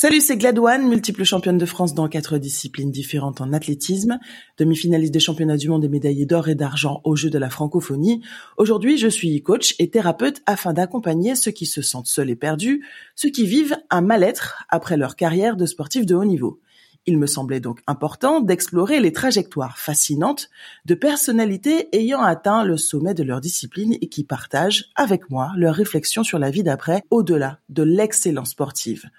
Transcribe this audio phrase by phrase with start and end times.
[0.00, 4.20] Salut, c'est Gladouane, multiple championne de France dans quatre disciplines différentes en athlétisme,
[4.56, 8.22] demi-finaliste des championnats du monde et médaillée d'or et d'argent aux Jeux de la francophonie.
[8.58, 12.86] Aujourd'hui, je suis coach et thérapeute afin d'accompagner ceux qui se sentent seuls et perdus,
[13.16, 16.60] ceux qui vivent un mal-être après leur carrière de sportif de haut niveau.
[17.06, 20.48] Il me semblait donc important d'explorer les trajectoires fascinantes
[20.84, 25.74] de personnalités ayant atteint le sommet de leur discipline et qui partagent avec moi leurs
[25.74, 29.10] réflexions sur la vie d'après au-delà de l'excellence sportive.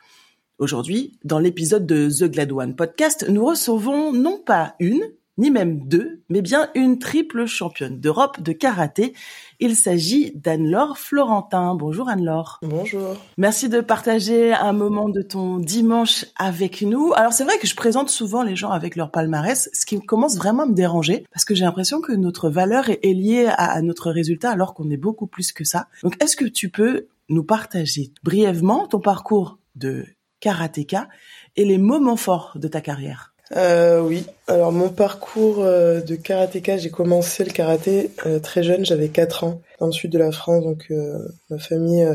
[0.60, 5.04] Aujourd'hui, dans l'épisode de The Glad One podcast, nous recevons non pas une,
[5.38, 9.14] ni même deux, mais bien une triple championne d'Europe de karaté.
[9.62, 11.76] Il s'agit d'Anne-Laure Florentin.
[11.76, 12.60] Bonjour Anne-Laure.
[12.62, 13.16] Bonjour.
[13.38, 17.14] Merci de partager un moment de ton dimanche avec nous.
[17.16, 20.36] Alors c'est vrai que je présente souvent les gens avec leur palmarès, ce qui commence
[20.36, 24.12] vraiment à me déranger parce que j'ai l'impression que notre valeur est liée à notre
[24.12, 25.88] résultat alors qu'on est beaucoup plus que ça.
[26.04, 30.06] Donc est-ce que tu peux nous partager brièvement ton parcours de
[30.40, 31.08] karatéka
[31.56, 33.34] et les moments forts de ta carrière.
[33.56, 38.86] Euh, Oui, alors mon parcours euh, de karatéka, j'ai commencé le karaté euh, très jeune,
[38.86, 41.18] j'avais 4 ans dans le sud de la France, donc euh,
[41.50, 42.08] ma famille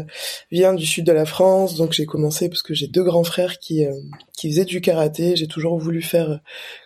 [0.52, 3.58] vient du sud de la France, donc j'ai commencé parce que j'ai deux grands frères
[3.58, 3.84] qui
[4.32, 6.40] qui faisaient du karaté, j'ai toujours voulu faire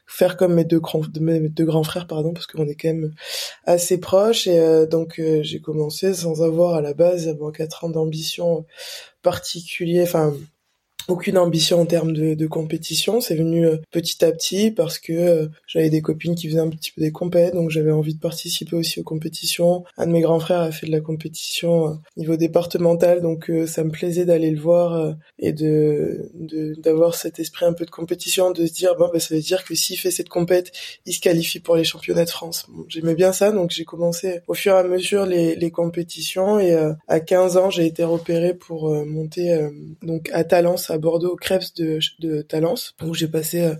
[0.06, 3.12] faire comme mes deux grands mes deux grands frères pardon parce qu'on est quand même
[3.64, 4.46] assez proches.
[4.46, 8.64] Et donc j'ai commencé sans avoir à la base avant 4 ans d'ambition
[9.22, 10.32] particulière enfin
[11.08, 13.20] aucune ambition en termes de, de compétition.
[13.20, 16.68] C'est venu euh, petit à petit parce que euh, j'avais des copines qui faisaient un
[16.68, 19.84] petit peu des compètes, donc j'avais envie de participer aussi aux compétitions.
[19.96, 23.84] Un de mes grands frères a fait de la compétition euh, niveau départemental, donc ça
[23.84, 26.30] me plaisait d'aller le voir et de
[26.78, 29.64] d'avoir cet esprit un peu de compétition, de se dire bon bah, ça veut dire
[29.64, 30.72] que s'il fait cette compète,
[31.06, 32.66] il se qualifie pour les championnats de France.
[32.88, 36.76] J'aimais bien ça, donc j'ai commencé au fur et à mesure les, les compétitions et
[37.08, 39.68] à 15 ans j'ai été repéré pour monter
[40.02, 41.36] donc à Talence Bordeaux, au
[42.20, 43.74] de Talence, où j'ai passé euh,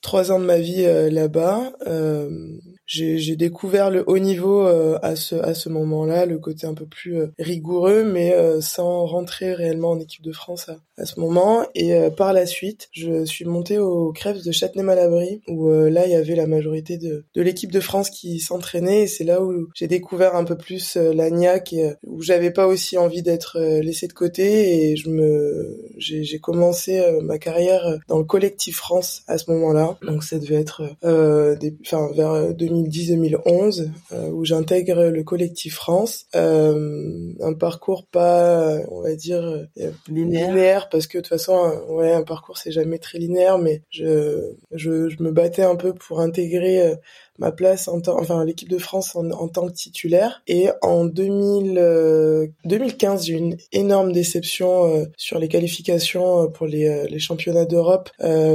[0.00, 1.72] trois ans de ma vie euh, là-bas.
[1.86, 2.30] Euh,
[2.90, 7.18] j'ai découvert le haut niveau à ce à ce moment-là, le côté un peu plus
[7.38, 11.64] rigoureux, mais sans rentrer réellement en équipe de France à, à ce moment.
[11.74, 16.16] Et par la suite, je suis monté au Krebs de Châtenay-Malabry, où là il y
[16.16, 19.02] avait la majorité de, de l'équipe de France qui s'entraînait.
[19.02, 22.98] Et c'est là où j'ai découvert un peu plus l'agnac, et où j'avais pas aussi
[22.98, 24.90] envie d'être laissé de côté.
[24.90, 30.24] Et je me j'ai commencé ma carrière dans le collectif France à ce moment-là donc
[30.24, 32.54] ça devait être euh, des, enfin vers
[32.84, 36.26] 2010-2011 euh, où j'intègre le collectif France.
[36.34, 40.88] Euh, un parcours pas, on va dire euh, linéaire.
[40.88, 45.08] parce que de toute façon, ouais, un parcours c'est jamais très linéaire, mais je, je,
[45.08, 46.94] je me battais un peu pour intégrer
[47.38, 50.42] ma place en tant, enfin l'équipe de France en, en, tant que titulaire.
[50.46, 56.66] Et en 2000, 2015, j'ai eu une énorme déception euh, sur les qualifications euh, pour
[56.66, 58.10] les, euh, les championnats d'Europe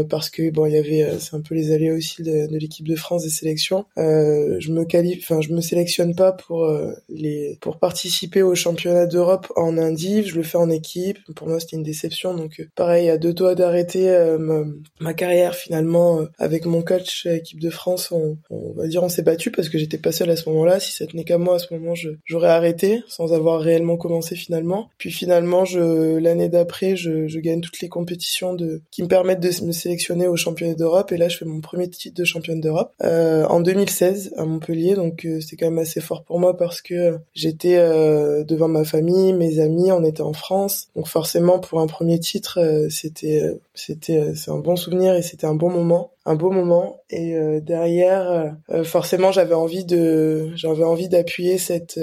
[0.09, 2.87] parce que bon, il y avait, c'est un peu les aléas aussi de, de l'équipe
[2.87, 3.85] de France des sélections.
[3.97, 6.69] je me qualifie, enfin je me sélectionne pas pour
[7.09, 10.27] les pour participer aux championnats d'Europe en indiv.
[10.27, 11.17] Je le fais en équipe.
[11.35, 12.35] Pour moi, c'était une déception.
[12.35, 14.05] Donc pareil, à deux doigts d'arrêter
[14.39, 14.63] ma,
[14.99, 18.11] ma, carrière finalement avec mon coach équipe de France.
[18.11, 20.49] On, on on va dire on s'est battu parce que j'étais pas seule à ce
[20.49, 20.79] moment-là.
[20.79, 21.93] Si ça tenait qu'à moi à ce moment,
[22.25, 24.89] j'aurais arrêté sans avoir réellement commencé finalement.
[24.97, 29.39] Puis finalement, je l'année d'après, je, je, gagne toutes les compétitions de qui me permettent
[29.39, 31.11] de me sélectionner aux championnats d'Europe.
[31.11, 34.95] Et là, je fais mon premier titre de championne d'Europe euh, en 2016 à Montpellier.
[34.95, 38.83] Donc euh, c'était quand même assez fort pour moi parce que j'étais euh, devant ma
[38.83, 40.89] famille, mes amis, on était en France.
[40.95, 45.47] Donc forcément, pour un premier titre, euh, c'était c'était c'est un bon souvenir et c'était
[45.47, 47.01] un bon moment un beau moment.
[47.09, 51.99] Et euh, derrière euh, euh, forcément j'avais envie de j'avais envie d'appuyer cette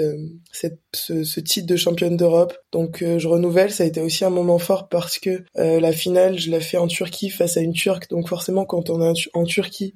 [0.51, 2.53] cette ce, ce, titre de championne d'Europe.
[2.71, 3.71] Donc je renouvelle.
[3.71, 6.87] Ça a été aussi un moment fort parce que la finale je l'ai fait en
[6.87, 8.09] Turquie face à une Turque.
[8.09, 9.93] Donc forcément quand on est en Turquie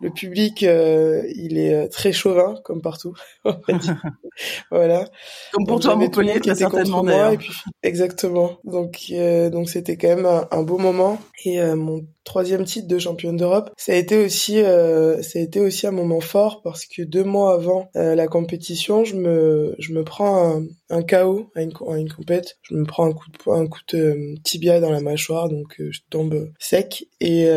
[0.00, 3.14] le public il est très chauvin comme partout.
[4.70, 5.08] Voilà.
[5.52, 7.52] Comme pour toi Montpellier qui a certainement moi, et puis,
[7.82, 8.58] exactement.
[8.64, 9.12] Donc
[9.50, 11.18] donc c'était quand même un, un beau moment.
[11.44, 13.70] Et mon troisième titre de championne d'Europe.
[13.78, 17.24] Ça a été aussi, euh, ça a été aussi un moment fort parce que deux
[17.24, 21.72] mois avant euh, la compétition, je me, je me prends un, un KO à une,
[21.88, 22.58] à une compète.
[22.62, 25.80] Je me prends un coup de, un coup de euh, tibia dans la mâchoire, donc
[25.80, 27.06] euh, je tombe sec.
[27.20, 27.48] Et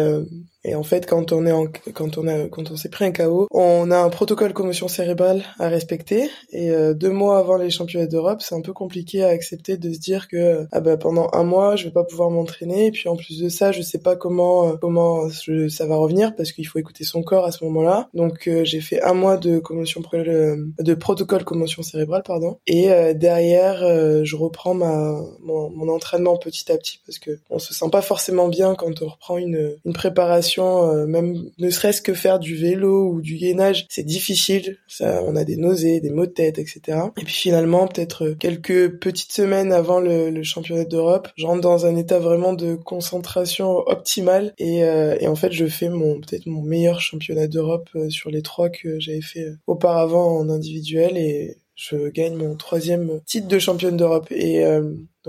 [0.63, 3.11] et en fait, quand on est en, quand on a, quand on s'est pris un
[3.11, 6.29] KO, on a un protocole commotion cérébrale à respecter.
[6.51, 9.99] Et deux mois avant les championnats d'Europe, c'est un peu compliqué à accepter de se
[9.99, 12.87] dire que ah bah pendant un mois, je vais pas pouvoir m'entraîner.
[12.87, 15.29] Et puis en plus de ça, je sais pas comment forcément comment
[15.69, 18.09] ça va revenir parce qu'il faut écouter son corps à ce moment-là.
[18.13, 23.79] Donc j'ai fait un mois de commotion de protocole commotion cérébrale pardon et derrière
[24.23, 28.01] je reprends ma mon, mon, entraînement petit à petit parce que on se sent pas
[28.01, 33.09] forcément bien quand on reprend une une préparation même ne serait-ce que faire du vélo
[33.11, 34.77] ou du gainage, c'est difficile.
[34.87, 36.99] Ça, on a des nausées, des maux de tête, etc.
[37.17, 41.95] Et puis finalement, peut-être quelques petites semaines avant le, championnat d'Europe, je rentre dans un
[41.95, 46.61] état vraiment de concentration optimale et, euh, et en fait, je fais mon peut-être mon
[46.61, 51.57] meilleur championnat d'Europe euh, sur les trois que j'avais fait euh, auparavant en individuel et
[51.75, 54.65] je gagne mon troisième titre de championne d'Europe et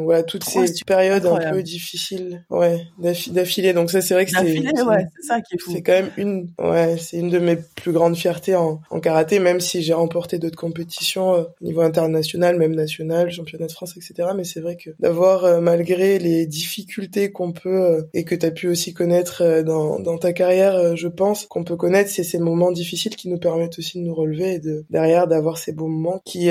[0.01, 3.75] donc voilà, toutes ces périodes un peu difficiles, ouais, d'affilée.
[3.75, 5.73] Donc ça, c'est vrai que c'est, ouais, c'est ça qui est fou.
[5.73, 9.41] C'est quand même une, ouais, c'est une de mes plus grandes fiertés en, en karaté,
[9.41, 13.95] même si j'ai remporté d'autres compétitions euh, au niveau international, même national, championnat de France,
[13.99, 14.31] etc.
[14.35, 18.47] Mais c'est vrai que d'avoir, euh, malgré les difficultés qu'on peut euh, et que tu
[18.47, 22.39] as pu aussi connaître dans, dans ta carrière, je pense qu'on peut connaître, c'est ces
[22.39, 25.89] moments difficiles qui nous permettent aussi de nous relever et de derrière d'avoir ces beaux
[25.89, 26.49] moments qui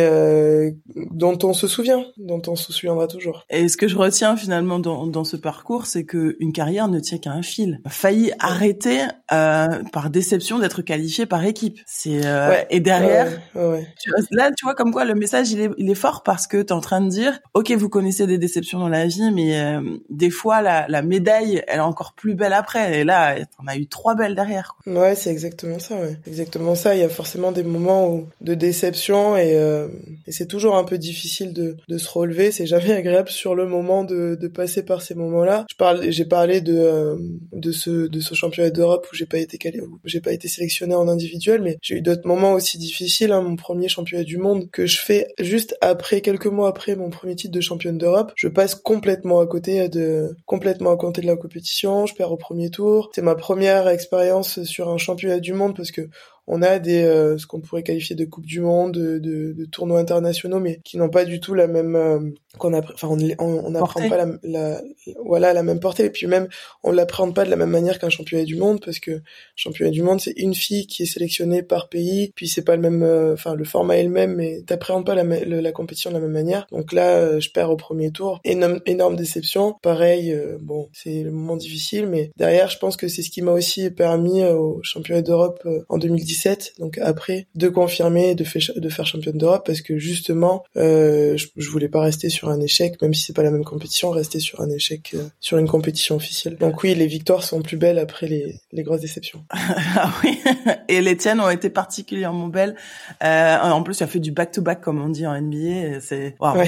[1.11, 3.38] dont on se souvient, dont on se souviendra toujours.
[3.49, 6.99] Et ce que je retiens finalement dans, dans ce parcours, c'est que une carrière ne
[6.99, 7.81] tient qu'à un fil.
[7.87, 9.01] Failli arrêter
[9.31, 11.79] euh, par déception d'être qualifié par équipe.
[11.85, 15.89] C'est euh, et derrière, tu, là tu vois comme quoi le message il est, il
[15.89, 18.79] est fort parce que tu es en train de dire, ok vous connaissez des déceptions
[18.79, 22.53] dans la vie, mais euh, des fois la, la médaille elle est encore plus belle
[22.53, 22.99] après.
[22.99, 24.75] Et là on a eu trois belles derrière.
[24.83, 24.93] Quoi.
[24.93, 25.95] Ouais c'est exactement ça.
[25.95, 26.17] Ouais.
[26.27, 26.95] Exactement ça.
[26.95, 29.87] Il y a forcément des moments où, de déception et, euh,
[30.27, 32.51] et c'est toujours un peu difficile de, de se relever.
[32.51, 35.65] C'est jamais agréable sur le moment de, de passer par ces moments-là.
[35.69, 37.17] Je parle, j'ai parlé de euh,
[37.51, 40.95] de ce de ce championnat d'Europe où j'ai pas été où j'ai pas été sélectionné
[40.95, 43.31] en individuel, mais j'ai eu d'autres moments aussi difficiles.
[43.31, 43.41] Hein.
[43.41, 47.35] Mon premier championnat du monde que je fais juste après quelques mois après mon premier
[47.35, 51.35] titre de championne d'Europe, je passe complètement à côté de complètement à côté de la
[51.35, 52.05] compétition.
[52.05, 53.09] Je perds au premier tour.
[53.13, 56.09] C'est ma première expérience sur un championnat du monde parce que
[56.51, 59.99] on a des euh, ce qu'on pourrait qualifier de coupe du monde, de, de, tournois
[59.99, 62.19] internationaux, mais qui n'ont pas du tout la même euh,
[62.57, 64.81] qu'on enfin on n'apprend pas la, la,
[65.23, 66.05] voilà la même portée.
[66.05, 66.47] Et puis même
[66.83, 69.21] on l'appréhende pas de la même manière qu'un championnat du monde parce que
[69.55, 72.81] championnat du monde c'est une fille qui est sélectionnée par pays, puis c'est pas le
[72.81, 76.15] même, euh, enfin le format est le même, mais t'appréhendes pas la, la compétition de
[76.15, 76.67] la même manière.
[76.71, 79.75] Donc là je perds au premier tour, énorme énorme déception.
[79.81, 83.51] Pareil, bon c'est le moment difficile, mais derrière je pense que c'est ce qui m'a
[83.51, 86.29] aussi permis au championnat d'Europe en 2017
[86.79, 91.47] donc après, de confirmer, de, faire, de faire championne d'Europe, parce que justement, euh, je,
[91.55, 94.39] je, voulais pas rester sur un échec, même si c'est pas la même compétition, rester
[94.39, 96.55] sur un échec euh, sur une compétition officielle.
[96.55, 99.43] Donc oui, les victoires sont plus belles après les, les grosses déceptions.
[99.49, 100.39] ah oui,
[100.87, 102.75] et les tiennes ont été particulièrement belles.
[103.23, 105.99] Euh, en plus, tu as fait du back-to-back, comme on dit en NBA.
[105.99, 106.63] C'est, enfin,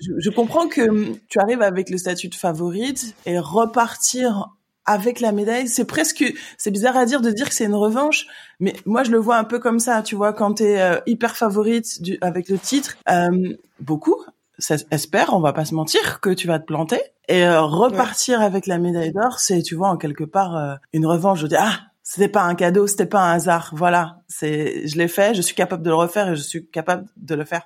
[0.00, 4.48] je, je comprends que tu arrives avec le statut de favorite et repartir
[4.86, 6.24] avec la médaille, c'est presque,
[6.58, 8.26] c'est bizarre à dire de dire que c'est une revanche,
[8.60, 11.36] mais moi je le vois un peu comme ça, tu vois, quand t'es euh, hyper
[11.36, 14.22] favorite du, avec le titre, euh, beaucoup
[14.90, 17.00] espèrent, on va pas se mentir, que tu vas te planter.
[17.28, 21.06] Et euh, repartir avec la médaille d'or, c'est, tu vois, en quelque part euh, une
[21.06, 21.40] revanche.
[21.40, 25.08] Je dis ah, c'était pas un cadeau, c'était pas un hasard, voilà, c'est, je l'ai
[25.08, 27.62] fait, je suis capable de le refaire et je suis capable de le faire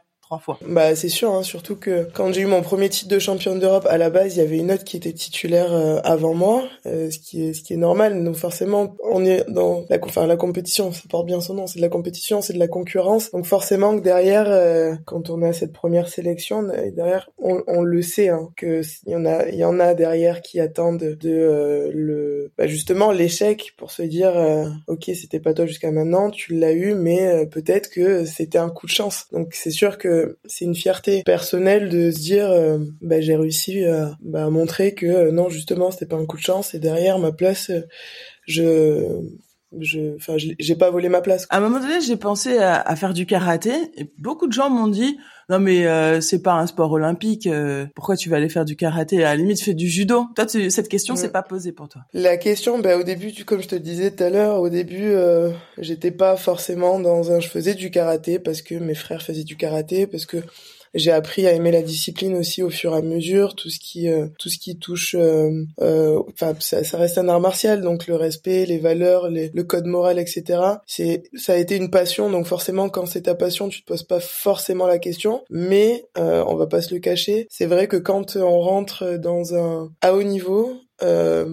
[0.67, 3.87] Bah c'est sûr, hein, surtout que quand j'ai eu mon premier titre de championne d'Europe,
[3.89, 7.11] à la base il y avait une autre qui était titulaire euh, avant moi, euh,
[7.11, 8.23] ce qui est ce qui est normal.
[8.23, 11.79] Donc forcément on est dans la enfin la compétition, ça porte bien son nom, c'est
[11.79, 13.31] de la compétition, c'est de la concurrence.
[13.31, 16.63] Donc forcément que derrière, euh, quand on a cette première sélection,
[16.95, 20.61] derrière on, on le sait hein, que y en a y en a derrière qui
[20.61, 24.35] attendent de le bah, justement l'échec pour se dire
[24.89, 28.87] ok c'était pas toi jusqu'à maintenant, tu l'as eu, mais peut-être que c'était un coup
[28.87, 29.27] de chance.
[29.33, 33.85] Donc c'est sûr que c'est une fierté personnelle de se dire euh, bah, j'ai réussi
[34.21, 37.19] bah, à montrer que euh, non justement c'était pas un coup de chance et derrière
[37.19, 37.83] ma place euh,
[38.47, 39.23] je
[39.79, 41.47] je enfin j'ai pas volé ma place.
[41.51, 44.89] À un moment donné, j'ai pensé à, faire du karaté et beaucoup de gens m'ont
[44.89, 45.19] dit
[45.51, 48.77] non mais euh, c'est pas un sport olympique, euh, pourquoi tu vas aller faire du
[48.77, 49.25] karaté?
[49.25, 50.27] À la limite, fais du judo.
[50.37, 52.03] Toi, cette question c'est pas posée pour toi.
[52.13, 55.51] La question, bah, au début, comme je te disais tout à l'heure, au début, euh,
[55.79, 57.41] j'étais pas forcément dans un.
[57.41, 60.39] Je faisais du karaté parce que mes frères faisaient du karaté, parce que
[60.95, 64.09] j'ai appris à aimer la discipline aussi au fur et à mesure, tout ce qui
[64.09, 68.07] euh, tout ce qui touche, euh, euh, enfin ça, ça, reste un art martial, donc
[68.07, 70.61] le respect, les valeurs, les, le code moral, etc.
[70.87, 74.03] C'est ça a été une passion, donc forcément quand c'est ta passion, tu te poses
[74.03, 78.37] pas forcément la question, mais on va pas se le cacher, c'est vrai que quand
[78.37, 81.45] on rentre dans un à haut niveau, euh,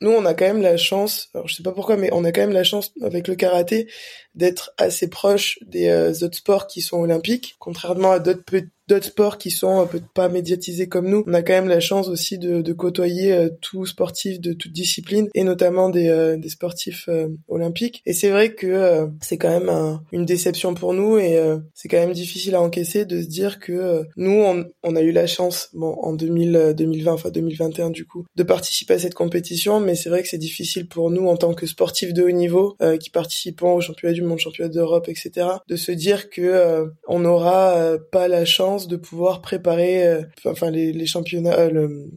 [0.00, 2.32] nous, on a quand même la chance, alors je sais pas pourquoi, mais on a
[2.32, 3.88] quand même la chance avec le karaté
[4.34, 8.44] d'être assez proche des euh, autres sports qui sont olympiques, contrairement à d'autres
[8.88, 11.22] d'autres sports qui sont peut pas médiatisés comme nous.
[11.26, 14.72] On a quand même la chance aussi de, de côtoyer euh, tous sportifs de toute
[14.72, 18.02] discipline et notamment des, euh, des sportifs euh, olympiques.
[18.06, 21.38] Et c'est vrai que c'est quand même une déception pour nous et
[21.74, 25.12] c'est quand même difficile à encaisser de se dire que nous, on, on, a eu
[25.12, 29.80] la chance, bon, en 2000, 2020, enfin 2021 du coup, de participer à cette compétition,
[29.80, 32.76] mais c'est vrai que c'est difficile pour nous en tant que sportifs de haut niveau
[33.00, 37.96] qui participons au championnat du monde, championnat d'Europe, etc., de se dire que on n'aura
[38.10, 41.68] pas la chance de pouvoir préparer, enfin les, championnats,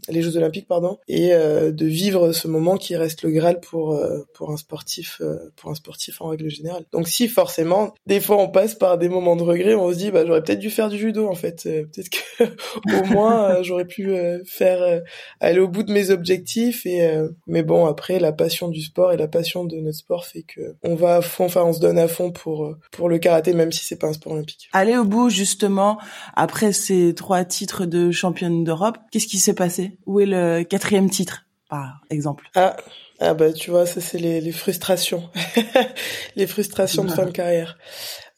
[0.10, 3.94] les Jeux Olympiques, pardon, et euh, de vivre ce moment qui reste le Graal pour
[3.94, 6.86] euh, pour un sportif, euh, pour un sportif en règle générale.
[6.92, 10.12] Donc si forcément, des fois on passe par des moments de regret, on se dit
[10.12, 12.44] bah j'aurais peut-être dû faire du judo en fait, peut-être que
[13.02, 15.02] au moins j'aurais pu faire
[15.40, 17.08] aller au bout de mes objectifs et
[17.48, 20.76] mais bon après la passion du sport et la passion de notre sport fait que
[20.84, 23.72] on va à fond, enfin on se donne à fond pour pour le karaté même
[23.72, 24.70] si c'est pas un sport olympique.
[24.74, 25.98] Aller au bout justement
[26.46, 29.98] après ces trois titres de championne d'Europe, qu'est-ce qui s'est passé?
[30.06, 32.52] Où est le quatrième titre, par exemple?
[32.54, 32.78] Ah,
[33.20, 35.28] ah bah tu vois, ça c'est les, frustrations,
[36.36, 37.80] les frustrations de fin de carrière.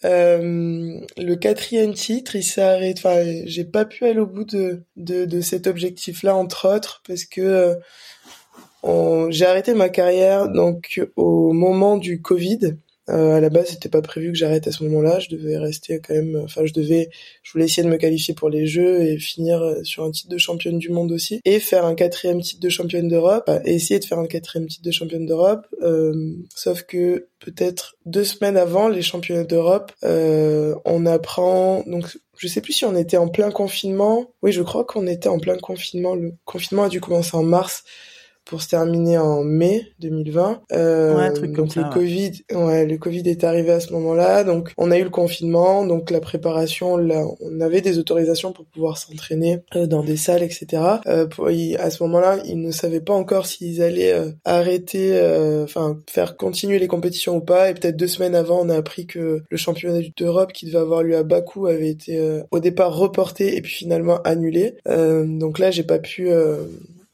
[0.06, 3.02] Euh, le quatrième titre, il s'est arrêté.
[3.04, 7.26] Enfin, j'ai pas pu aller au bout de de, de cet objectif-là, entre autres, parce
[7.26, 7.76] que
[8.86, 12.78] euh, j'ai arrêté ma carrière donc au moment du Covid.
[13.10, 15.20] Euh, à la base, c'était pas prévu que j'arrête à ce moment-là.
[15.20, 16.42] Je devais rester quand même.
[16.44, 17.10] Enfin, je devais.
[17.44, 20.30] Je voulais essayer de me qualifier pour les Jeux et finir euh, sur un titre
[20.30, 24.00] de championne du monde aussi, et faire un quatrième titre de championne d'Europe, et essayer
[24.00, 25.66] de faire un quatrième titre de championne d'Europe.
[25.82, 31.84] Euh, sauf que peut-être deux semaines avant les championnats d'Europe, euh, on apprend.
[31.88, 34.32] Donc, je sais plus si on était en plein confinement.
[34.42, 36.16] Oui, je crois qu'on était en plein confinement.
[36.16, 37.84] Le confinement a dû commencer en mars
[38.48, 40.62] pour se terminer en mai 2020.
[40.72, 44.74] Euh, ouais, truc donc le Covid, ouais, le Covid est arrivé à ce moment-là, donc
[44.78, 48.98] on a eu le confinement, donc la préparation, là, on avait des autorisations pour pouvoir
[48.98, 50.82] s'entraîner euh, dans des salles, etc.
[51.08, 55.64] Euh, pour, à ce moment-là, ils ne savaient pas encore s'ils allaient euh, arrêter, euh,
[55.64, 57.70] enfin faire continuer les compétitions ou pas.
[57.70, 61.04] Et peut-être deux semaines avant, on a appris que le championnat d'Europe qui devait avoir
[61.04, 64.76] lieu à Bakou avait été au départ reporté et puis finalement annulé.
[64.86, 66.30] donc là, j'ai pas pu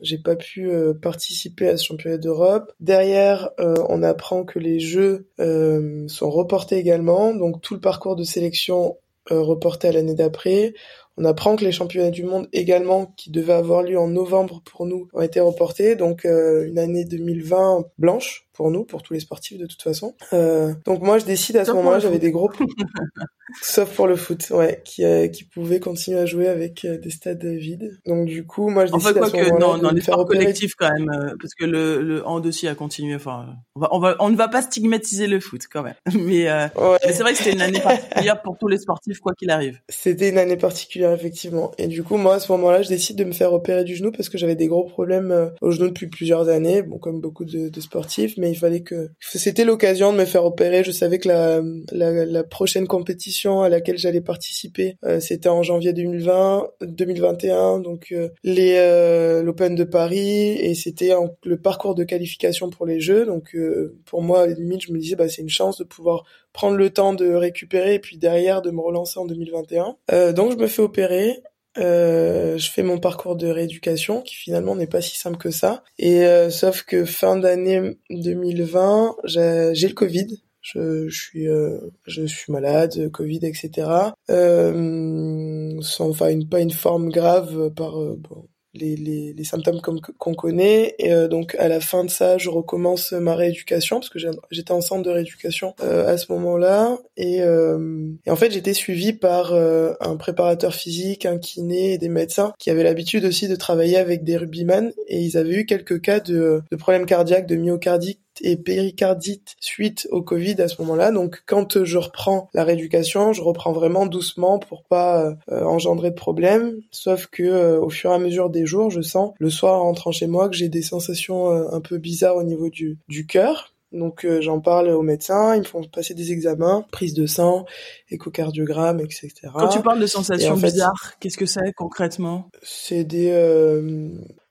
[0.03, 2.74] j'ai pas pu euh, participer à ce championnat d'Europe.
[2.79, 8.15] Derrière, euh, on apprend que les Jeux euh, sont reportés également, donc tout le parcours
[8.15, 8.98] de sélection
[9.29, 10.74] reporté à l'année d'après.
[11.15, 14.86] On apprend que les championnats du monde également, qui devaient avoir lieu en novembre pour
[14.86, 15.95] nous, ont été reportés.
[15.95, 20.15] Donc une année 2020 blanche pour nous, pour tous les sportifs de toute façon.
[20.31, 22.51] Euh, donc moi, je décide à ce moment-là, j'avais des gros,
[23.62, 27.10] sauf pour le foot, ouais, qui euh, qui pouvait continuer à jouer avec euh, des
[27.10, 28.00] stades vides.
[28.05, 30.91] Donc du coup, moi, je décide à ce moment-là non, non, les sports collectifs quand
[30.91, 33.15] même, euh, parce que le le hand aussi a continué.
[33.15, 36.45] Enfin, on va on va on ne va pas stigmatiser le foot quand même, mais,
[36.45, 39.79] mais c'est vrai que c'était une année particulière pour tous les sportifs quoi qu'il arrive.
[39.89, 41.72] C'était une année particulière effectivement.
[41.77, 44.12] Et du coup, moi, à ce moment-là, je décide de me faire opérer du genou
[44.12, 47.69] parce que j'avais des gros problèmes au genou depuis plusieurs années, bon comme beaucoup de,
[47.69, 50.83] de sportifs mais il fallait que c'était l'occasion de me faire opérer.
[50.83, 51.62] Je savais que la,
[51.93, 58.07] la, la prochaine compétition à laquelle j'allais participer, euh, c'était en janvier 2020, 2021, donc
[58.12, 61.12] euh, les euh, l'Open de Paris et c'était
[61.45, 63.25] le parcours de qualification pour les Jeux.
[63.25, 63.55] Donc
[64.03, 67.13] pour moi, limite, je me disais bah c'est une chance de pouvoir prendre le temps
[67.13, 70.33] de récupérer et puis derrière de me relancer en 2021.
[70.33, 71.41] donc je me fais opérer
[71.77, 75.84] euh, je fais mon parcours de rééducation qui finalement n'est pas si simple que ça.
[75.98, 80.42] Et euh, sauf que fin d'année 2020, j'ai le Covid.
[80.62, 84.13] Je, suis euh, je suis malade, Covid, etc.
[84.30, 90.96] sans enfin pas une forme grave par bon, les, les, les symptômes qu'on connaît.
[91.00, 94.20] Et euh, donc à la fin de ça, je recommence ma rééducation parce que
[94.51, 96.98] j'étais en centre de rééducation euh, à ce moment-là.
[97.18, 102.10] Et, euh, et, en fait, j'étais suivie par un préparateur physique, un kiné et des
[102.10, 106.01] médecins qui avaient l'habitude aussi de travailler avec des rugbyman et ils avaient eu quelques
[106.01, 111.11] cas de, de problèmes cardiaques, de myocardite et péricardite suite au Covid à ce moment-là.
[111.11, 116.15] Donc quand je reprends la rééducation, je reprends vraiment doucement pour pas euh, engendrer de
[116.15, 116.75] problèmes.
[116.91, 119.83] Sauf que euh, au fur et à mesure des jours, je sens le soir en
[119.83, 123.25] rentrant chez moi que j'ai des sensations euh, un peu bizarres au niveau du, du
[123.25, 123.69] cœur.
[123.91, 127.65] Donc j'en parle aux médecins, ils me font passer des examens, prise de sang,
[128.09, 129.29] échocardiogramme, etc.
[129.53, 132.49] Quand tu parles de sensations bizarres, qu'est-ce que c'est concrètement?
[132.63, 133.29] C'est des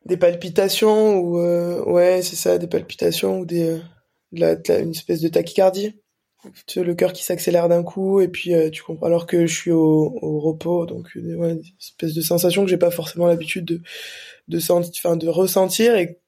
[0.07, 3.81] des palpitations ou euh, ouais c'est ça des palpitations ou des
[4.33, 5.95] la, une espèce de tachycardie
[6.75, 9.71] le cœur qui s'accélère d'un coup et puis euh, tu comprends alors que je suis
[9.71, 13.65] au, au repos donc euh, ouais, une espèce de sensation que j'ai pas forcément l'habitude
[13.65, 13.81] de
[14.49, 16.19] de enfin de ressentir et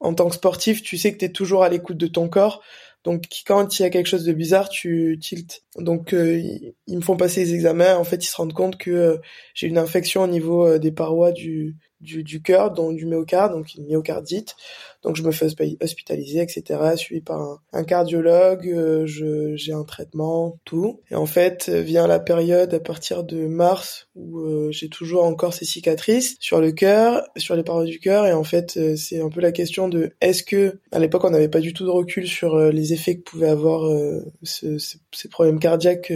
[0.00, 2.62] en tant que sportif tu sais que tu es toujours à l'écoute de ton corps
[3.04, 5.64] Donc quand il y a quelque chose de bizarre, tu tiltes.
[5.76, 6.40] Donc euh,
[6.86, 7.96] ils, me font passer les examens.
[7.96, 9.16] En fait, ils se rendent compte que euh,
[9.54, 13.74] j'ai une infection au niveau des parois du du, du cœur, donc du myocarde, donc
[13.74, 14.56] une myocardite.
[15.02, 15.46] Donc je me fais
[15.80, 16.96] hospitaliser, etc.
[16.96, 21.00] Suivi par un, cardiologue, euh, je, j'ai un traitement, tout.
[21.10, 25.54] Et en fait vient la période à partir de mars où euh, j'ai toujours encore
[25.54, 28.26] ces cicatrices sur le cœur, sur les parois du cœur.
[28.26, 31.30] Et en fait euh, c'est un peu la question de est-ce que à l'époque on
[31.30, 33.90] n'avait pas du tout de recul sur les effets que pouvaient avoir
[34.42, 36.12] ce, ces problèmes cardiaques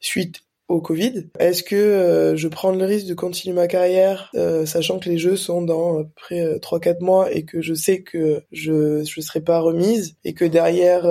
[0.00, 1.26] suite au Covid.
[1.40, 5.18] Est-ce que euh, je prends le risque de continuer ma carrière, euh, sachant que les
[5.18, 9.02] jeux sont dans à peu près 3-4 euh, mois et que je sais que je
[9.04, 11.06] je serai pas remise et que derrière,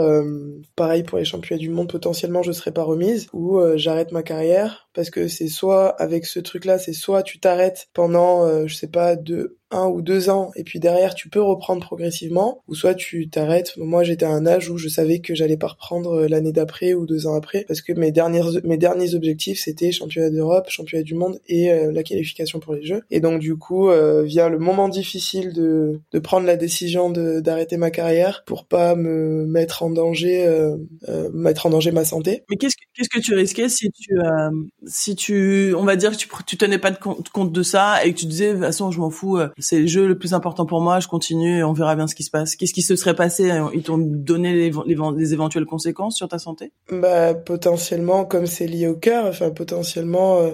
[0.75, 4.89] pareil pour les championnats du monde, potentiellement je serai pas remise ou j'arrête ma carrière
[4.93, 9.15] parce que c'est soit avec ce truc-là, c'est soit tu t'arrêtes pendant, je sais pas,
[9.15, 13.29] deux un ou deux ans et puis derrière tu peux reprendre progressivement ou soit tu
[13.29, 13.77] t'arrêtes.
[13.77, 16.93] Moi j'étais à un âge où je savais que j'allais pas reprendre euh, l'année d'après
[16.93, 21.03] ou deux ans après parce que mes derniers mes derniers objectifs c'était championnat d'Europe, championnat
[21.03, 23.03] du monde et euh, la qualification pour les Jeux.
[23.11, 27.77] Et donc du coup euh, vient le moment difficile de de prendre la décision d'arrêter
[27.77, 32.43] ma carrière pour pas me mettre en danger euh, mettre en danger ma santé.
[32.49, 34.17] Mais qu'est-ce que qu'est-ce que tu risquais si tu
[34.87, 38.13] si tu on va dire que tu tu tenais pas de compte de ça et
[38.13, 40.65] que tu disais de toute façon je m'en fous c'est le jeu le plus important
[40.65, 42.55] pour moi, je continue et on verra bien ce qui se passe.
[42.55, 46.71] Qu'est-ce qui se serait passé Ils t'ont donné les, les, éventuelles conséquences sur ta santé?
[46.91, 50.51] Bah potentiellement, comme c'est lié au cœur, enfin potentiellement euh,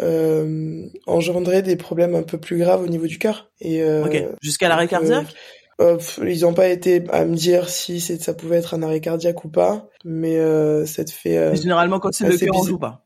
[0.00, 3.50] euh, engendrer des problèmes un peu plus graves au niveau du cœur.
[3.60, 4.04] Et euh,
[4.40, 5.34] jusqu'à l'arrêt cardiaque?
[5.80, 9.48] ils n'ont pas été à me dire si ça pouvait être un arrêt cardiaque ou
[9.48, 10.36] pas, mais
[10.86, 11.54] ça te fait.
[11.56, 13.04] généralement, quand c'est le cœur, on joue pas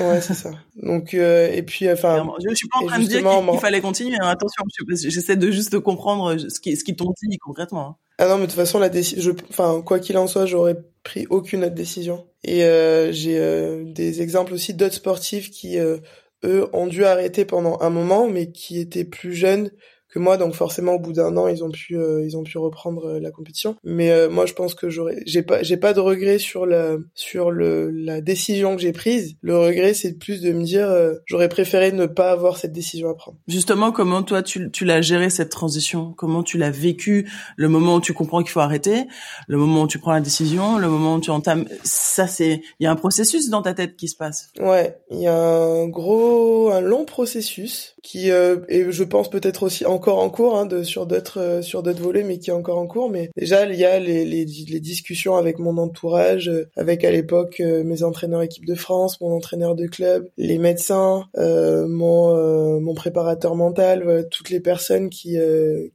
[0.00, 0.50] ouais, c'est ça.
[0.82, 2.26] Donc euh, et puis enfin.
[2.48, 4.16] Je suis pas en train de dire qu'il fallait continuer.
[4.20, 4.28] Hein.
[4.28, 7.88] Attention, j'essaie de juste comprendre ce qui ce qui t'ont dit concrètement.
[7.88, 7.96] Hein.
[8.18, 11.26] Ah non, mais de toute façon la décision, enfin quoi qu'il en soit, j'aurais pris
[11.30, 12.26] aucune autre décision.
[12.44, 17.78] Et euh, j'ai euh, des exemples aussi d'autres sportifs qui eux ont dû arrêter pendant
[17.80, 19.70] un moment, mais qui étaient plus jeunes
[20.14, 22.56] que moi donc forcément au bout d'un an ils ont pu euh, ils ont pu
[22.56, 23.74] reprendre euh, la compétition.
[23.82, 26.98] Mais euh, moi je pense que j'aurais j'ai pas j'ai pas de regret sur la
[27.14, 29.34] sur le la décision que j'ai prise.
[29.40, 30.88] Le regret c'est plus de me dire
[31.26, 33.38] j'aurais préféré ne pas avoir cette décision à prendre.
[33.48, 36.14] Justement comment toi tu tu l'as géré cette transition?
[36.16, 37.28] Comment tu l'as vécu?
[37.56, 39.06] Le moment où tu comprends qu'il faut arrêter
[39.48, 42.84] le moment où tu prends la décision le moment où tu entames ça c'est il
[42.84, 44.50] y a un processus dans ta tête qui se passe.
[44.60, 49.84] Ouais il y a un gros un long processus qui et je pense peut-être aussi
[49.86, 52.52] encore encore en cours hein, de, sur d'autres euh, sur d'autres volets, mais qui est
[52.52, 53.08] encore en cours.
[53.08, 57.10] Mais déjà, il y a les, les, les discussions avec mon entourage, euh, avec à
[57.10, 62.94] l'époque euh, mes entraîneurs équipe de France, mon entraîneur de club, les médecins, mon mon
[62.94, 65.38] préparateur mental, toutes les personnes qui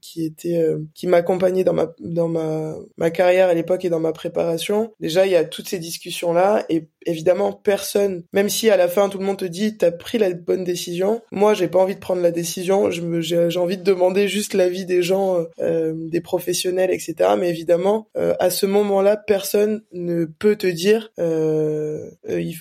[0.01, 4.11] qui étaient qui m'accompagnaient dans ma dans ma ma carrière à l'époque et dans ma
[4.11, 4.91] préparation.
[4.99, 8.87] Déjà, il y a toutes ces discussions là et évidemment personne, même si à la
[8.87, 11.21] fin tout le monde te dit t'as pris la bonne décision.
[11.31, 12.89] Moi, j'ai pas envie de prendre la décision.
[12.91, 17.31] J'ai envie de demander juste l'avis des gens, euh, des professionnels, etc.
[17.37, 22.09] Mais évidemment, euh, à ce moment-là, personne ne peut te dire, euh,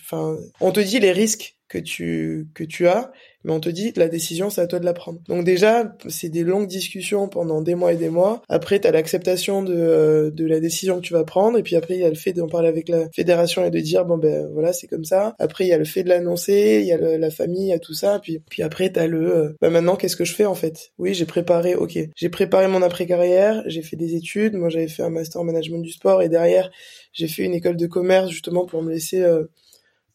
[0.03, 3.12] enfin, on te dit les risques que tu que tu as
[3.48, 5.20] mais on te dit la décision c'est à toi de la prendre.
[5.26, 8.42] Donc déjà c'est des longues discussions pendant des mois et des mois.
[8.50, 11.74] Après tu as l'acceptation de euh, de la décision que tu vas prendre et puis
[11.74, 14.18] après il y a le fait d'en parler avec la fédération et de dire bon
[14.18, 15.34] ben voilà c'est comme ça.
[15.38, 17.72] Après il y a le fait de l'annoncer, il y a la famille, il y
[17.72, 20.34] a tout ça puis puis après tu as le euh, bah maintenant qu'est-ce que je
[20.34, 20.90] fais en fait?
[20.98, 24.88] Oui, j'ai préparé OK, j'ai préparé mon après carrière, j'ai fait des études, moi j'avais
[24.88, 26.70] fait un master en management du sport et derrière
[27.14, 29.44] j'ai fait une école de commerce justement pour me laisser euh,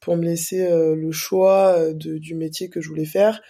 [0.04, 3.42] pour me laisser euh, le choix euh, du métier que je voulais faire.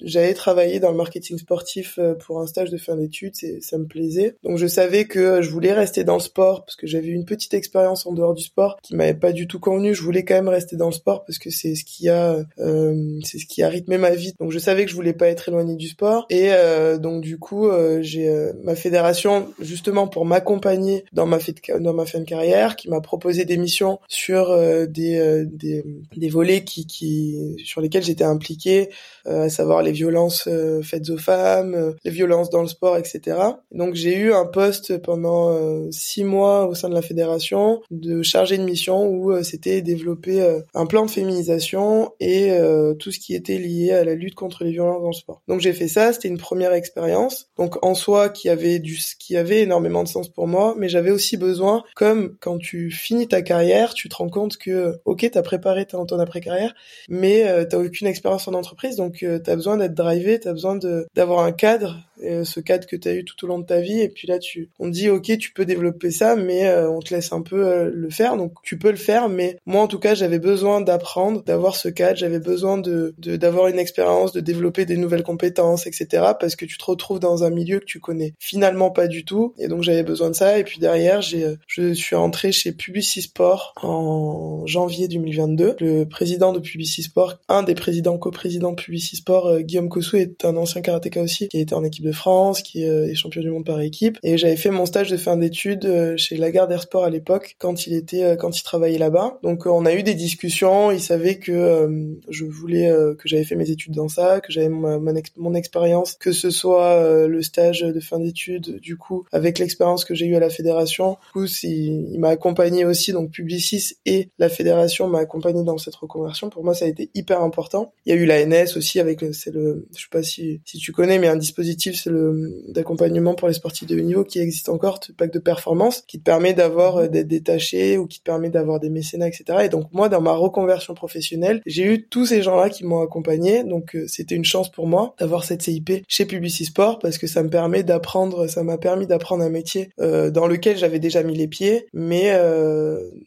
[0.00, 3.86] J'avais travaillé dans le marketing sportif euh, pour un stage de fin d'études, ça me
[3.86, 4.36] plaisait.
[4.42, 7.54] Donc je savais que je voulais rester dans le sport parce que j'avais une petite
[7.54, 9.94] expérience en dehors du sport qui m'avait pas du tout convenu.
[9.94, 13.20] Je voulais quand même rester dans le sport parce que c'est ce qui a euh,
[13.24, 14.32] c'est ce qui a rythmé ma vie.
[14.40, 17.38] Donc je savais que je voulais pas être éloigné du sport et euh, donc du
[17.38, 22.88] coup euh, j'ai euh, ma fédération justement pour m'accompagner dans ma fin de carrière qui
[22.88, 24.56] m'a proposé des missions sur
[24.88, 25.84] des, des
[26.16, 28.90] des volets qui qui sur lesquels j'étais impliqué
[29.24, 33.38] à savoir les violences euh, faites aux femmes, euh, les violences dans le sport, etc.
[33.72, 38.22] Donc j'ai eu un poste pendant euh, six mois au sein de la fédération de
[38.22, 40.36] chargé de mission où c'était développer
[40.74, 42.50] un plan de féminisation et
[42.98, 45.42] tout ce qui était lié à la lutte contre les violences dans le sport.
[45.48, 47.48] Donc j'ai fait ça, c'était une première expérience.
[47.56, 51.10] Donc en soi qui avait du qui avait énormément de sens pour moi, mais j'avais
[51.10, 55.38] aussi besoin comme quand tu finis ta carrière, tu te rends compte que OK, tu
[55.38, 56.74] as préparé ton, ton après carrière,
[57.08, 60.52] mais tu t'as aucune expérience en entreprise donc tu as besoin d'être drivé, tu as
[60.52, 60.76] besoin
[61.14, 64.00] d'avoir un cadre ce cadre que tu as eu tout au long de ta vie
[64.00, 67.32] et puis là tu on dit OK, tu peux développer ça mais on te laisse
[67.32, 70.38] un peu le faire donc tu peux le faire mais moi en tout cas, j'avais
[70.38, 75.22] besoin d'apprendre, d'avoir ce cadre, j'avais besoin de d'avoir une expérience, de développer des nouvelles
[75.22, 76.32] compétences, etc.
[76.40, 79.54] parce que tu te retrouves dans un milieu que tu connais finalement pas du tout
[79.58, 83.74] et donc j'avais besoin de ça et puis derrière, j'ai je suis rentré chez Publicisport
[83.82, 85.76] en janvier 2022.
[85.80, 90.56] Le président de Publicisport, un des présidents coprésidents de Publicisport, euh, Guillaume Kossou est un
[90.56, 93.64] ancien karatéka aussi qui été en équipe de France, qui euh, est champion du monde
[93.64, 97.10] par équipe et j'avais fait mon stage de fin d'études euh, chez Lagardère Sport à
[97.10, 99.38] l'époque quand il était quand il travaillait là-bas.
[99.42, 103.70] Donc on a eu des discussions, il savait que je voulais que j'avais fait mes
[103.70, 108.78] études dans ça, que j'avais mon, expérience, que ce soit le stage de fin d'études
[108.80, 111.12] du coup avec l'expérience que j'ai eue à la fédération.
[111.12, 115.78] Du coup, il, il m'a accompagné aussi donc Publicis et la fédération m'a accompagné dans
[115.78, 116.50] cette reconversion.
[116.50, 117.92] Pour moi, ça a été hyper important.
[118.04, 120.78] Il y a eu la NS aussi avec c'est le je sais pas si si
[120.78, 124.38] tu connais mais un dispositif c'est le d'accompagnement pour les sportifs de haut niveau qui
[124.38, 128.20] existe encore, le pack de performance qui te permet d'avoir euh, d'être détaché ou qui
[128.20, 129.44] te permet d'avoir des mécénats etc.
[129.64, 133.64] Et donc moi dans ma reconversion professionnelle, j'ai eu tous ces gens-là qui m'ont accompagné.
[133.64, 137.42] Donc euh, c'était une chance pour moi d'avoir cette CIP chez Publicisport parce que ça
[137.42, 141.36] me permet d'apprendre, ça m'a permis d'apprendre un métier euh, dans lequel j'avais déjà mis
[141.36, 142.26] les pieds, mais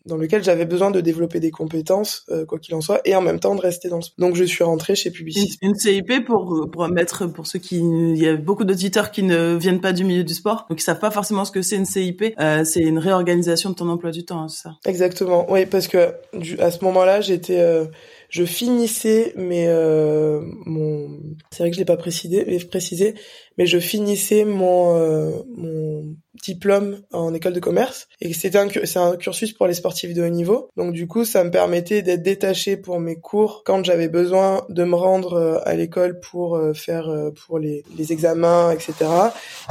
[0.06, 3.40] dans lequel j'avais besoin de développer des compétences, quoi qu'il en soit, et en même
[3.40, 4.04] temps de rester dans le.
[4.18, 5.58] Donc je suis rentré chez Publicis.
[5.62, 9.56] Une, CIP pour pour mettre pour ceux qui il y a beaucoup d'auditeurs qui ne
[9.56, 11.86] viennent pas du milieu du sport, donc ils savent pas forcément ce que c'est une
[11.86, 12.24] CIP.
[12.40, 14.76] Euh, c'est une réorganisation de ton emploi du temps, hein, c'est ça?
[14.86, 15.46] Exactement.
[15.50, 16.14] Oui, parce que
[16.60, 17.86] à ce moment-là, j'étais euh,
[18.30, 21.10] je finissais mais euh, mon
[21.52, 23.16] c'est vrai que je l'ai pas précisé précisé
[23.58, 28.08] mais je finissais mon euh, mon diplôme en école de commerce.
[28.22, 30.70] Et c'était un c'est un cursus pour les sportifs de haut niveau.
[30.78, 34.84] Donc du coup ça me permettait d'être détaché pour mes cours quand j'avais besoin de
[34.84, 37.12] me rendre euh, à l'école pour faire
[37.48, 38.94] pour les, les examens etc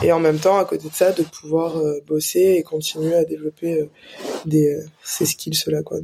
[0.03, 3.89] et en même temps à côté de ça de pouvoir bosser et continuer à développer
[4.47, 6.01] des ces skills là quoi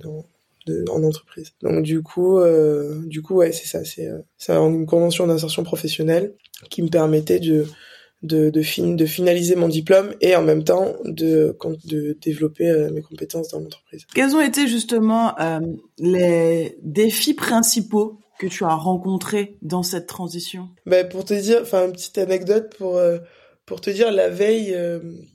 [0.90, 1.52] en entreprise.
[1.62, 5.62] Donc du coup, euh, du coup, ouais, c'est ça, c'est euh, c'est une convention d'insertion
[5.62, 6.34] professionnelle
[6.70, 7.66] qui me permettait de
[8.22, 12.90] de de, fin, de finaliser mon diplôme et en même temps de de développer euh,
[12.90, 14.06] mes compétences dans l'entreprise.
[14.14, 15.60] Quels ont été justement euh,
[15.98, 20.68] les défis principaux que tu as rencontrés dans cette transition?
[20.86, 23.00] Ben pour te dire, enfin une petite anecdote pour
[23.66, 24.76] pour te dire, la veille,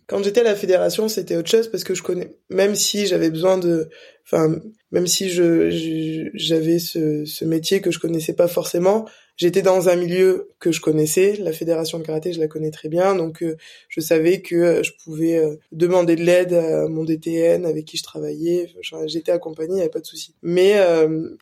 [0.08, 3.30] quand j'étais à la fédération, c'était autre chose parce que je connais, même si j'avais
[3.30, 3.90] besoin de,
[4.26, 4.56] enfin,
[4.92, 9.06] même si je j'avais ce, ce métier que je connaissais pas forcément,
[9.40, 12.90] j'étais dans un milieu que je connaissais, la fédération de karaté, je la connais très
[12.90, 13.56] bien, donc euh,
[13.88, 17.98] je savais que euh, je pouvais euh, demander de l'aide à mon DTN avec qui
[17.98, 18.70] je travaillais,
[19.08, 20.36] j'étais accompagnée, il n'y avait pas de souci.
[20.44, 20.76] Mais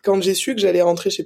[0.03, 1.23] quand j'ai su que j'allais rentrer chez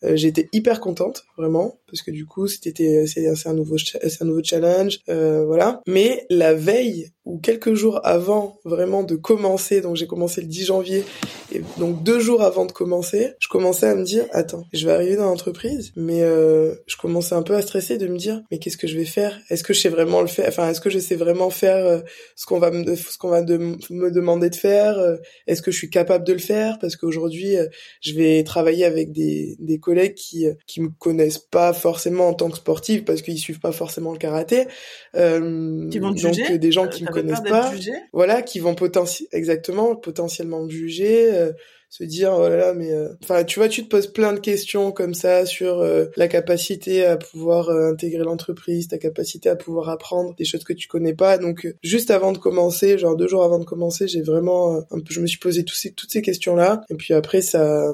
[0.00, 4.24] Publicisport, j'étais hyper contente, vraiment, parce que du coup, c'était c'est un nouveau c'est un
[4.24, 5.80] nouveau challenge, voilà.
[5.86, 10.66] Mais la veille ou quelques jours avant vraiment de commencer, donc j'ai commencé le 10
[10.66, 11.04] janvier,
[11.52, 14.92] et donc deux jours avant de commencer, je commençais à me dire, attends, je vais
[14.92, 18.58] arriver dans l'entreprise, mais euh, je commençais un peu à stresser de me dire, mais
[18.58, 19.38] qu'est-ce que je vais faire?
[19.50, 20.48] Est-ce que je sais vraiment le faire?
[20.48, 22.00] Enfin, est-ce que je sais vraiment faire euh,
[22.36, 24.98] ce qu'on va me ce qu'on va me demander de faire?
[24.98, 26.78] Euh, Est-ce que je suis capable de le faire?
[26.80, 27.56] Parce qu'aujourd'hui,
[28.00, 32.50] je vais travailler avec des, des collègues qui qui me connaissent pas forcément en tant
[32.50, 34.66] que sportive parce qu'ils suivent pas forcément le karaté.
[35.14, 37.72] qui vont te donc des gens qui me connaissent pas,
[38.12, 41.52] voilà, qui vont potentiellement exactement potentiellement me juger, euh,
[41.88, 44.38] se dire oh là là mais euh, enfin tu vois tu te poses plein de
[44.38, 49.88] questions comme ça sur euh, la capacité à pouvoir intégrer l'entreprise, ta capacité à pouvoir
[49.88, 51.36] apprendre des choses que tu connais pas.
[51.38, 55.10] Donc juste avant de commencer, genre deux jours avant de commencer, j'ai vraiment un peu,
[55.10, 57.92] je me suis posé tous ces, toutes ces questions là et puis après ça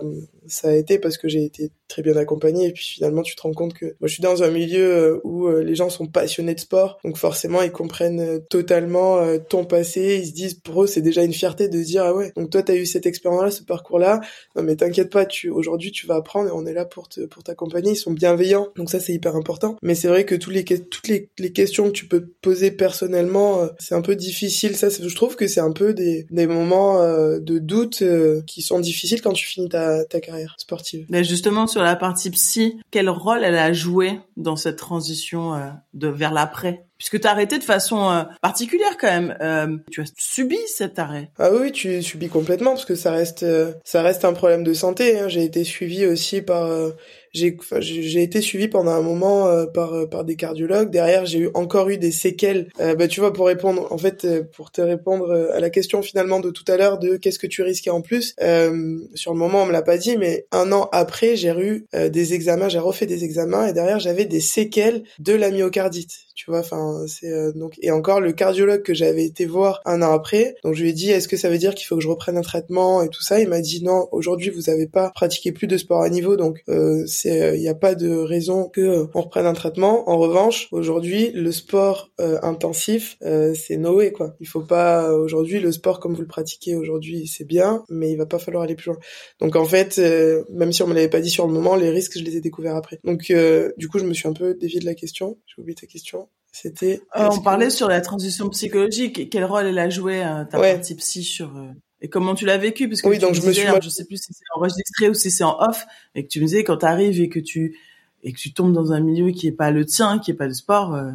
[0.49, 3.43] ça a été parce que j'ai été très bien accompagné et puis finalement tu te
[3.43, 6.07] rends compte que moi je suis dans un milieu euh, où euh, les gens sont
[6.07, 6.99] passionnés de sport.
[7.05, 10.19] Donc forcément ils comprennent euh, totalement ton passé.
[10.23, 12.51] Ils se disent pour eux c'est déjà une fierté de se dire ah ouais donc
[12.51, 14.21] toi tu as eu cette expérience là ce parcours là
[14.57, 17.21] non mais t'inquiète pas tu aujourd'hui tu vas apprendre et on est là pour te
[17.27, 17.93] pour t'accompagner.
[17.93, 18.69] Ils sont bienveillants.
[18.77, 19.77] Donc ça c'est hyper important.
[19.83, 23.69] Mais c'est vrai que tous les toutes les, les questions que tu peux poser personnellement
[23.79, 24.77] c'est un peu difficile.
[24.77, 28.03] Ça je trouve que c'est un peu des des moments de doute
[28.47, 30.36] qui sont difficiles quand tu finis ta ta carrière
[31.09, 35.71] mais justement sur la partie psy, quel rôle elle a joué dans cette transition euh,
[35.95, 36.87] de vers l'après?
[36.99, 39.37] Puisque tu as arrêté de façon euh, particulière quand même.
[39.41, 41.31] Euh, tu as subi cet arrêt.
[41.39, 44.75] Ah oui, tu subis complètement parce que ça reste euh, ça reste un problème de
[44.75, 45.19] santé.
[45.19, 45.29] Hein.
[45.29, 46.69] J'ai été suivi aussi par
[47.37, 50.91] j'ai j'ai été suivi pendant un moment euh, par euh, par des cardiologues.
[50.91, 52.69] Derrière, j'ai eu encore eu des séquelles.
[52.81, 56.41] Euh, bah tu vois pour répondre en fait pour te répondre à la question finalement
[56.41, 58.35] de tout à l'heure de qu'est-ce que tu risquais en plus.
[59.15, 62.35] sur le moment, on me l'a pas dit, mais un an après, j'ai eu des
[62.35, 66.13] examens, j'ai refait des examens et derrière j'avais des séquelles de la myocardite.
[66.35, 66.86] Tu vois, enfin
[67.55, 70.55] donc et encore le cardiologue que j'avais été voir un an après.
[70.65, 72.37] Donc je lui ai dit est-ce que ça veut dire qu'il faut que je reprenne
[72.37, 73.41] un traitement et tout ça?
[73.41, 76.63] Il m'a dit non, aujourd'hui vous avez pas pratiqué plus de sport à niveau, donc
[77.07, 80.09] c'est il n'y a pas de raison que euh, on reprenne un traitement.
[80.09, 84.35] En revanche, aujourd'hui, le sport euh, intensif, euh, c'est Noé quoi.
[84.41, 88.17] Il faut pas aujourd'hui le sport comme vous le pratiquez aujourd'hui, c'est bien, mais il
[88.17, 88.99] va pas falloir aller plus loin.
[89.41, 89.99] Donc en fait,
[90.51, 92.41] même si on me l'avait pas dit sur le moment, les risques, je les ai
[92.41, 92.99] découverts après.
[93.05, 93.33] Donc
[93.77, 95.39] du coup, je me suis un peu dévié de la question.
[95.47, 96.29] J'ai oublié ta question.
[96.63, 97.01] C'était.
[97.15, 99.29] on parlait sur la transition psychologique.
[99.31, 101.53] Quel rôle elle a joué ta partie psy sur
[102.03, 104.19] et comment tu l'as vécu parce que oui, donc je me suis je sais plus
[104.19, 106.87] si c'est enregistré ou si c'est en off et que tu me disais quand tu
[106.87, 107.79] arrives et que tu
[108.23, 110.47] et que tu tombes dans un milieu qui est pas le tien qui est pas
[110.47, 111.11] le sport euh...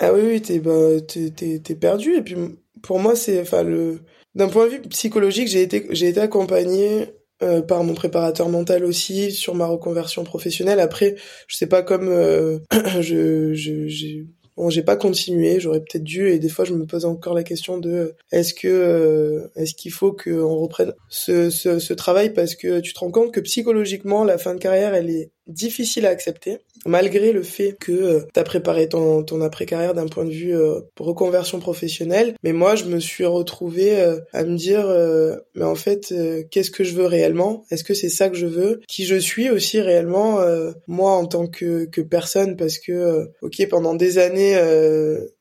[0.00, 2.36] ah oui oui t'es bah t'es t'es perdu et puis
[2.82, 4.00] pour moi c'est enfin le
[4.34, 8.84] d'un point de vue psychologique j'ai été j'ai été accompagné euh, par mon préparateur mental
[8.84, 11.14] aussi sur ma reconversion professionnelle après
[11.46, 12.58] je sais pas comme euh,
[13.00, 14.26] je j'ai
[14.60, 17.44] Bon, j'ai pas continué, j'aurais peut-être dû, et des fois je me pose encore la
[17.44, 22.34] question de est-ce que euh, est-ce qu'il faut qu'on reprenne ce, ce, ce travail?
[22.34, 26.06] Parce que tu te rends compte que psychologiquement la fin de carrière elle est difficile
[26.06, 30.24] à accepter, malgré le fait que euh, tu as préparé ton, ton après-carrière d'un point
[30.24, 32.34] de vue euh, reconversion professionnelle.
[32.42, 34.86] Mais moi, je me suis retrouvé euh, à me dire,
[35.54, 36.14] mais en fait,
[36.50, 37.64] qu'est-ce que je veux réellement?
[37.70, 38.80] Est-ce que c'est ça que je veux?
[38.88, 40.38] Qui je suis aussi réellement,
[40.86, 42.56] moi, en tant que, que personne?
[42.56, 44.56] Parce que, ok, pendant des années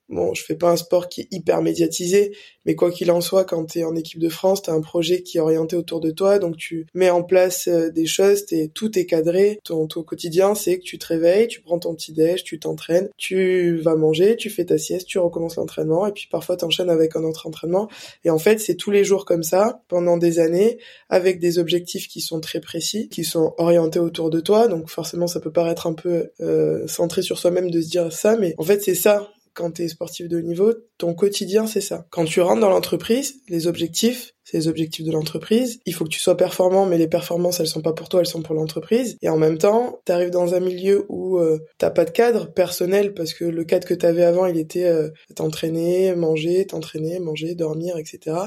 [0.10, 3.45] Bon, je fais pas un sport qui est hyper médiatisé, mais quoi qu'il en soit,
[3.45, 6.00] quand tu es en équipe de France, tu as un projet qui est orienté autour
[6.00, 9.60] de toi, donc tu mets en place euh, des choses, es, tout est cadré.
[9.63, 13.10] Ton, ton quotidien, c'est que tu te réveilles, tu prends ton petit déj, tu t'entraînes,
[13.17, 17.15] tu vas manger, tu fais ta sieste, tu recommences l'entraînement, et puis parfois t'enchaînes avec
[17.15, 17.88] un autre entraînement.
[18.24, 22.08] Et en fait, c'est tous les jours comme ça, pendant des années, avec des objectifs
[22.08, 25.86] qui sont très précis, qui sont orientés autour de toi, donc forcément ça peut paraître
[25.86, 29.30] un peu euh, centré sur soi-même de se dire ça, mais en fait c'est ça
[29.60, 32.06] quand tu es sportif de haut niveau, ton quotidien, c'est ça.
[32.12, 35.82] Quand tu rentres dans l'entreprise, les objectifs, c'est les objectifs de l'entreprise.
[35.86, 38.26] Il faut que tu sois performant, mais les performances, elles sont pas pour toi, elles
[38.26, 39.17] sont pour l'entreprise.
[39.22, 42.52] Et en même temps, tu arrives dans un milieu où euh, t'as pas de cadre
[42.54, 47.19] personnel parce que le cadre que tu avais avant, il était euh, t'entraîner, manger, t'entraîner,
[47.19, 48.38] manger, dormir, etc.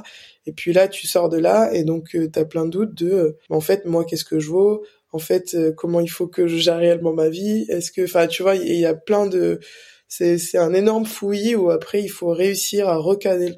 [0.47, 2.95] Et puis là, tu sors de là et donc euh, tu as plein de doutes
[2.95, 4.83] de, euh, en fait, moi, qu'est-ce que je vaux?
[5.13, 7.67] En fait, comment il faut que je gère réellement ma vie?
[7.69, 9.61] Est-ce que, enfin, tu vois, il y a plein de
[10.13, 13.55] c'est c'est un énorme fouillis où après il faut réussir à recadrer,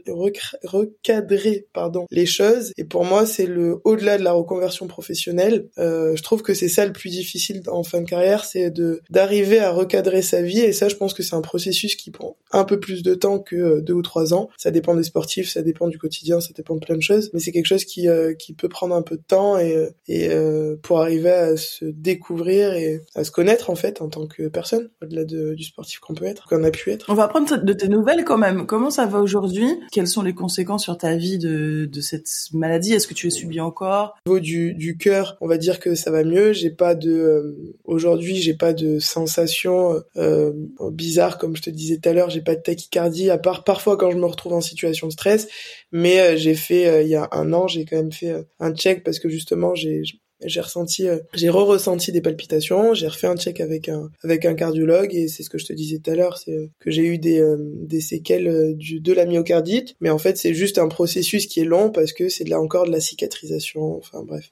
[0.63, 2.73] recadrer pardon les choses.
[2.77, 5.67] Et pour moi c'est le au-delà de la reconversion professionnelle.
[5.79, 9.01] Euh, je trouve que c'est ça le plus difficile en fin de carrière c'est de
[9.11, 10.61] d'arriver à recadrer sa vie.
[10.61, 13.41] Et ça je pense que c'est un processus qui prend un peu plus de temps
[13.41, 14.49] que euh, deux ou trois ans.
[14.57, 17.31] Ça dépend des sportifs ça dépend du quotidien ça dépend de plein de choses.
[17.33, 20.29] Mais c'est quelque chose qui euh, qui peut prendre un peu de temps et et
[20.31, 24.47] euh, pour arriver à se découvrir et à se connaître en fait en tant que
[24.47, 27.07] personne au-delà de, du sportif qu'on peut être qu'on a pu être.
[27.09, 28.67] On va prendre de tes nouvelles quand même.
[28.67, 29.69] Comment ça va aujourd'hui?
[29.93, 32.93] Quelles sont les conséquences sur ta vie de, de cette maladie?
[32.93, 34.15] Est-ce que tu es subi encore?
[34.27, 36.53] Au niveau du, du cœur, on va dire que ça va mieux.
[36.53, 40.53] J'ai pas de euh, aujourd'hui, j'ai pas de sensation euh,
[40.91, 42.31] bizarre comme je te disais tout à l'heure.
[42.31, 45.49] J'ai pas de tachycardie à part parfois quand je me retrouve en situation de stress.
[45.93, 48.75] Mais euh, j'ai fait euh, il y a un an, j'ai quand même fait un
[48.75, 50.03] check parce que justement j'ai
[50.45, 54.55] j'ai ressenti euh, j'ai re-ressenti des palpitations j'ai refait un check avec un avec un
[54.55, 57.05] cardiologue et c'est ce que je te disais tout à l'heure c'est euh, que j'ai
[57.05, 60.89] eu des euh, des séquelles du de la myocardite mais en fait c'est juste un
[60.89, 64.51] processus qui est long parce que c'est là encore de la cicatrisation enfin bref.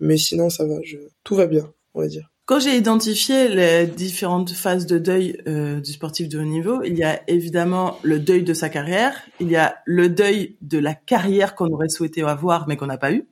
[0.00, 2.30] Mais sinon ça va je tout va bien on va dire.
[2.46, 7.02] Quand j'ai identifié les différentes phases de deuil du sportif de haut niveau, il y
[7.02, 11.54] a évidemment le deuil de sa carrière, il y a le deuil de la carrière
[11.54, 13.26] qu'on aurait souhaité avoir mais qu'on n'a pas eu,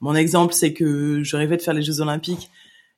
[0.00, 2.50] mon exemple, c'est que je rêvais de faire les Jeux Olympiques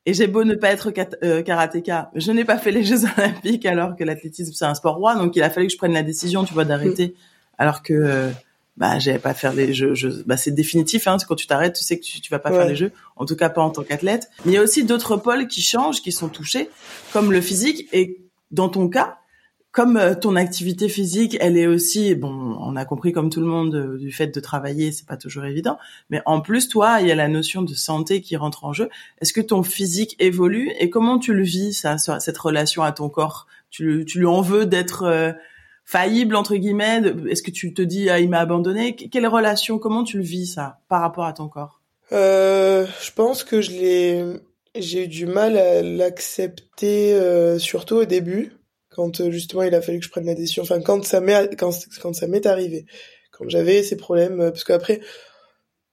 [0.06, 3.66] et j'ai beau ne pas être euh, karatéka, je n'ai pas fait les Jeux Olympiques
[3.66, 6.02] alors que l'athlétisme c'est un sport roi, donc il a fallu que je prenne la
[6.02, 7.14] décision, tu vois, d'arrêter,
[7.58, 8.30] alors que euh,
[8.76, 9.94] bah j'avais pas faire les Jeux.
[10.24, 12.66] bah c'est définitif, hein, quand tu t'arrêtes, tu sais que tu, tu vas pas faire
[12.66, 14.30] les Jeux, en tout cas pas en tant qu'athlète.
[14.44, 16.70] Mais il y a aussi d'autres pôles qui changent, qui sont touchés,
[17.12, 17.88] comme le physique.
[17.92, 18.18] Et
[18.50, 19.17] dans ton cas,
[19.78, 23.46] comme euh, ton activité physique, elle est aussi, bon, on a compris comme tout le
[23.46, 25.78] monde euh, du fait de travailler, c'est pas toujours évident,
[26.10, 28.90] mais en plus toi, il y a la notion de santé qui rentre en jeu.
[29.20, 33.08] Est-ce que ton physique évolue et comment tu le vis ça, cette relation à ton
[33.08, 33.46] corps?
[33.70, 35.36] Tu, tu lui en veux d'être
[35.84, 37.00] faillible entre guillemets?
[37.30, 38.96] Est-ce que tu te dis ah il m'a abandonné?
[38.96, 41.80] Quelle relation Comment tu le vis ça par rapport à ton corps?
[42.10, 44.24] Euh, Je pense que je l'ai,
[44.76, 48.57] j'ai eu du mal à l'accepter euh, surtout au début
[48.98, 50.62] quand euh, justement il a fallu que je prenne la décision.
[50.64, 52.86] Enfin quand ça m'est quand quand ça m'est arrivé,
[53.30, 55.00] quand j'avais ces problèmes euh, parce qu'après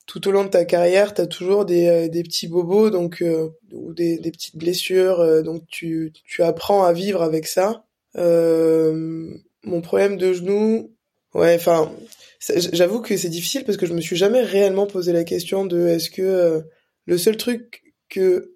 [0.07, 3.23] tout au long de ta carrière, tu as toujours des, des petits bobos donc
[3.71, 7.85] ou des, des petites blessures donc tu tu apprends à vivre avec ça.
[8.17, 9.29] Euh,
[9.63, 10.95] mon problème de genou,
[11.33, 11.91] ouais, enfin,
[12.39, 15.87] j'avoue que c'est difficile parce que je me suis jamais réellement posé la question de
[15.87, 16.61] est-ce que euh,
[17.05, 18.54] le seul truc que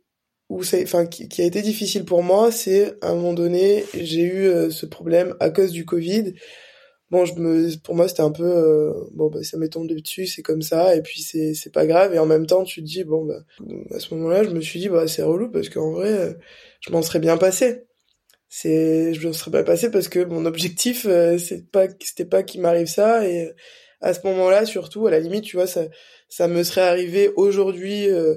[0.49, 4.23] où c'est, enfin, qui, a été difficile pour moi, c'est à un moment donné, j'ai
[4.23, 6.33] eu euh, ce problème à cause du Covid.
[7.11, 10.27] Bon, je me, pour moi, c'était un peu, euh, bon, bah, ça m'est tombé dessus,
[10.27, 12.13] c'est comme ça, et puis c'est, c'est pas grave.
[12.13, 13.43] Et en même temps, tu te dis, bon, bah,
[13.91, 16.35] à ce moment-là, je me suis dit, bah, c'est relou parce qu'en vrai,
[16.81, 17.85] je m'en serais bien passé
[18.49, 22.41] c'est je ne serais pas passé parce que mon objectif euh, c'est pas c'était pas
[22.41, 23.53] qu'il m'arrive ça et euh,
[24.01, 25.83] à ce moment-là surtout à la limite tu vois ça
[26.29, 28.35] ça me serait arrivé aujourd'hui euh,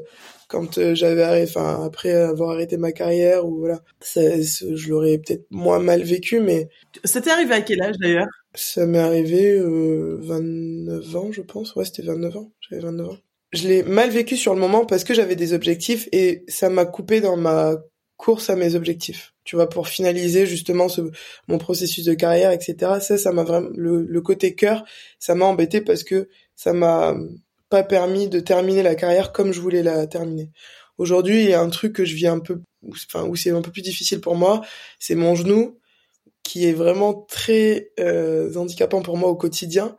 [0.53, 5.47] quand j'avais arrêté enfin après avoir arrêté ma carrière ou voilà ça, je l'aurais peut-être
[5.51, 6.69] moins mal vécu mais
[7.05, 8.29] c'était arrivé à quel âge d'ailleurs?
[8.55, 13.17] ça m'est arrivé 29 ans je pense ouais c'était 29 ans j'avais 29 ans
[13.53, 16.85] je l'ai mal vécu sur le moment parce que j'avais des objectifs et ça m'a
[16.85, 17.77] coupé dans ma
[18.23, 19.35] course à mes objectifs.
[19.45, 21.03] Tu vois, pour finaliser justement ce,
[21.49, 23.01] mon processus de carrière, etc.
[23.01, 24.85] Ça, ça m'a vraiment le, côté cœur,
[25.19, 27.17] ça m'a embêté parce que ça m'a
[27.72, 30.50] pas permis de terminer la carrière comme je voulais la terminer.
[30.98, 32.61] Aujourd'hui, il y a un truc que je vis un peu,
[33.06, 34.61] enfin où c'est un peu plus difficile pour moi,
[34.98, 35.78] c'est mon genou
[36.42, 39.96] qui est vraiment très euh, handicapant pour moi au quotidien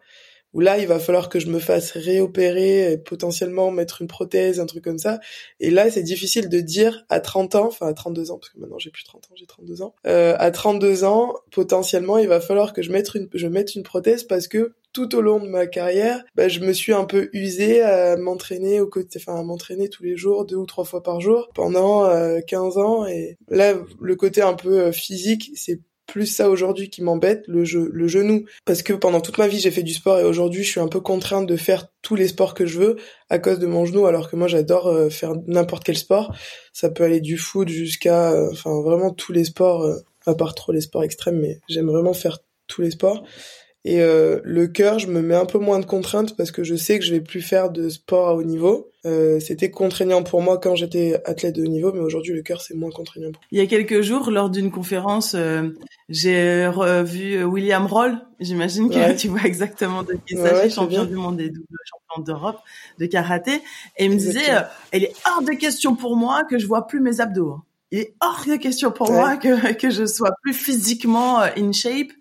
[0.54, 4.60] où là, il va falloir que je me fasse réopérer, et potentiellement mettre une prothèse,
[4.60, 5.20] un truc comme ça.
[5.60, 8.60] Et là, c'est difficile de dire à 30 ans, enfin à 32 ans, parce que
[8.60, 9.96] maintenant j'ai plus 30 ans, j'ai 32 ans.
[10.06, 13.82] Euh, à 32 ans, potentiellement, il va falloir que je mette une, je mette une
[13.82, 17.30] prothèse parce que tout au long de ma carrière, bah, je me suis un peu
[17.34, 21.04] usé à m'entraîner au côté, enfin à m'entraîner tous les jours, deux ou trois fois
[21.04, 23.06] par jour, pendant euh, 15 ans.
[23.06, 27.64] Et là, le côté un peu euh, physique, c'est plus ça aujourd'hui qui m'embête, le,
[27.64, 28.46] le genou.
[28.66, 30.88] Parce que pendant toute ma vie, j'ai fait du sport et aujourd'hui, je suis un
[30.88, 32.98] peu contrainte de faire tous les sports que je veux
[33.30, 36.36] à cause de mon genou, alors que moi, j'adore euh, faire n'importe quel sport.
[36.72, 40.56] Ça peut aller du foot jusqu'à, euh, enfin, vraiment tous les sports, euh, à part
[40.56, 43.24] trop les sports extrêmes, mais j'aime vraiment faire tous les sports.
[43.86, 46.76] Et euh, le cœur, je me mets un peu moins de contraintes parce que je
[46.76, 48.90] sais que je vais plus faire de sport à haut niveau.
[49.06, 52.62] Euh, c'était contraignant pour moi quand j'étais athlète de haut niveau, mais aujourd'hui le cœur
[52.62, 53.32] c'est moins contraignant.
[53.52, 55.68] Il y a quelques jours, lors d'une conférence, euh,
[56.08, 58.18] j'ai revu William Roll.
[58.40, 62.24] J'imagine que tu vois exactement de qui il s'agit, champion du monde et double champion
[62.24, 62.60] d'Europe
[63.00, 63.56] de karaté.
[63.98, 64.48] Et il me disait,
[64.94, 67.60] il est hors de question pour moi que je vois plus mes abdos.
[67.92, 72.14] Il est hors de question pour moi que que je sois plus physiquement in shape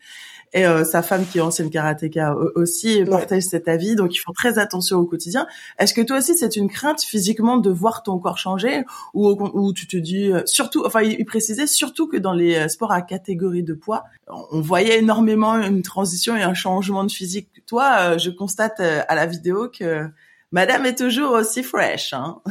[0.52, 4.32] et euh, sa femme qui est ancienne karatéka aussi partage cet avis donc ils font
[4.32, 5.46] très attention au quotidien.
[5.78, 8.84] Est-ce que toi aussi c'est une crainte physiquement de voir ton corps changer
[9.14, 12.68] ou ou tu te dis euh, surtout enfin il, précisait surtout que dans les euh,
[12.68, 17.48] sports à catégorie de poids on voyait énormément une transition et un changement de physique.
[17.66, 20.08] Toi je constate à la vidéo que
[20.52, 22.12] Madame est toujours aussi fresh.
[22.12, 22.40] Hein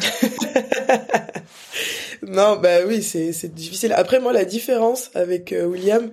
[2.28, 3.94] non, bah oui, c'est difficile.
[3.94, 6.12] Après moi, la différence avec euh, William,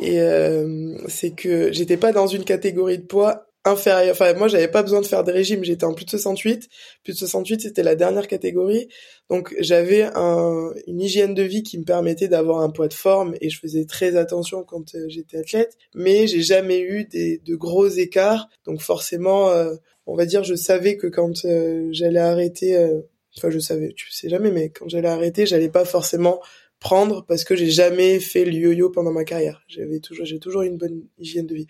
[0.00, 4.12] et euh, c'est que j'étais pas dans une catégorie de poids inférieure.
[4.12, 5.62] Enfin, moi, j'avais pas besoin de faire des régimes.
[5.62, 6.68] J'étais en plus de 68.
[7.04, 8.88] Plus de 68, c'était la dernière catégorie.
[9.30, 13.34] Donc, j'avais un, une hygiène de vie qui me permettait d'avoir un poids de forme
[13.40, 15.76] et je faisais très attention quand euh, j'étais athlète.
[15.94, 18.48] Mais j'ai jamais eu des, de gros écarts.
[18.64, 19.50] Donc, forcément,
[20.06, 23.00] on va dire, je savais que quand euh, j'allais arrêter, euh,
[23.36, 26.40] enfin je savais, tu sais jamais, mais quand j'allais arrêter, j'allais pas forcément
[26.80, 29.62] prendre parce que j'ai jamais fait le yo-yo pendant ma carrière.
[29.68, 31.66] J'avais toujours, j'ai toujours une bonne hygiène de vie.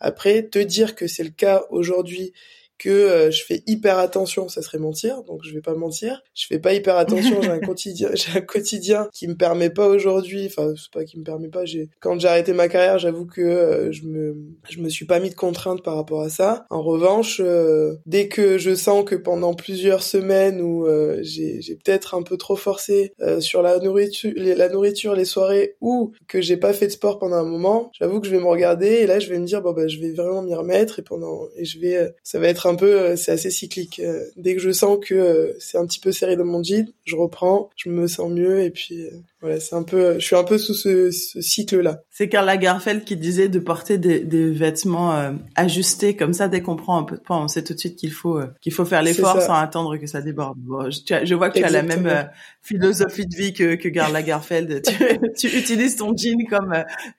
[0.00, 2.32] Après, te dire que c'est le cas aujourd'hui
[2.78, 6.22] que euh, je fais hyper attention, ça serait mentir, donc je vais pas mentir.
[6.34, 9.88] Je fais pas hyper attention, j'ai un quotidien, j'ai un quotidien qui me permet pas
[9.88, 11.64] aujourd'hui, enfin c'est pas qui me permet pas.
[11.64, 14.36] J'ai quand j'ai arrêté ma carrière, j'avoue que euh, je me
[14.68, 16.66] je me suis pas mis de contraintes par rapport à ça.
[16.70, 20.86] En revanche, euh, dès que je sens que pendant plusieurs semaines où
[21.20, 25.76] j'ai j'ai peut-être un peu trop forcé sur la nourriture, les, la nourriture, les soirées
[25.80, 28.48] ou que j'ai pas fait de sport pendant un moment, j'avoue que je vais me
[28.48, 31.02] regarder et là je vais me dire bon bah je vais vraiment m'y remettre et
[31.02, 34.00] pendant et je vais ça va être un peu, euh, c'est assez cyclique.
[34.00, 36.92] Euh, dès que je sens que euh, c'est un petit peu serré dans mon jean,
[37.04, 39.08] je reprends, je me sens mieux et puis
[39.42, 42.00] Ouais, c'est un peu, je suis un peu sous ce, ce cycle-là.
[42.10, 46.62] C'est Karl Lagerfeld qui disait de porter des, des vêtements euh, ajustés comme ça dès
[46.62, 48.72] qu'on prend un peu de poids, on sait tout de suite qu'il faut euh, qu'il
[48.72, 50.56] faut faire l'effort sans attendre que ça déborde.
[50.56, 52.22] Bon, je, je, vois que tu as la même euh,
[52.62, 54.80] philosophie de vie que que Karl Lagerfeld.
[55.36, 56.72] tu, tu, utilises ton jean comme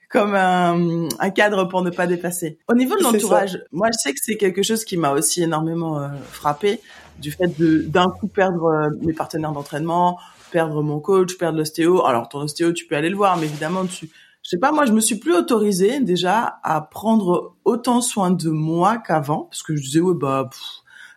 [0.10, 2.58] comme un, un, cadre pour ne pas dépasser.
[2.68, 6.10] Au niveau de l'entourage, moi je sais que c'est quelque chose qui m'a aussi énormément
[6.32, 6.80] frappé
[7.20, 10.18] du fait de d'un coup perdre mes partenaires d'entraînement
[10.52, 12.06] perdre mon coach, perdre l'ostéo.
[12.06, 14.10] Alors ton ostéo, tu peux aller le voir, mais évidemment, tu,
[14.44, 18.50] je sais pas, moi, je me suis plus autorisée déjà à prendre autant soin de
[18.50, 20.50] moi qu'avant, parce que je disais ouais bah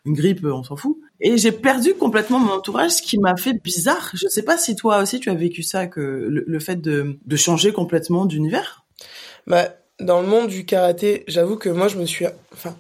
[0.05, 0.99] une grippe, on s'en fout.
[1.21, 4.11] Et j'ai perdu complètement mon entourage, ce qui m'a fait bizarre.
[4.15, 7.37] Je sais pas si toi aussi tu as vécu ça, que le, fait de, de
[7.37, 8.85] changer complètement d'univers.
[9.47, 9.69] Bah
[10.01, 12.75] dans le monde du karaté, j'avoue que moi je me suis, enfin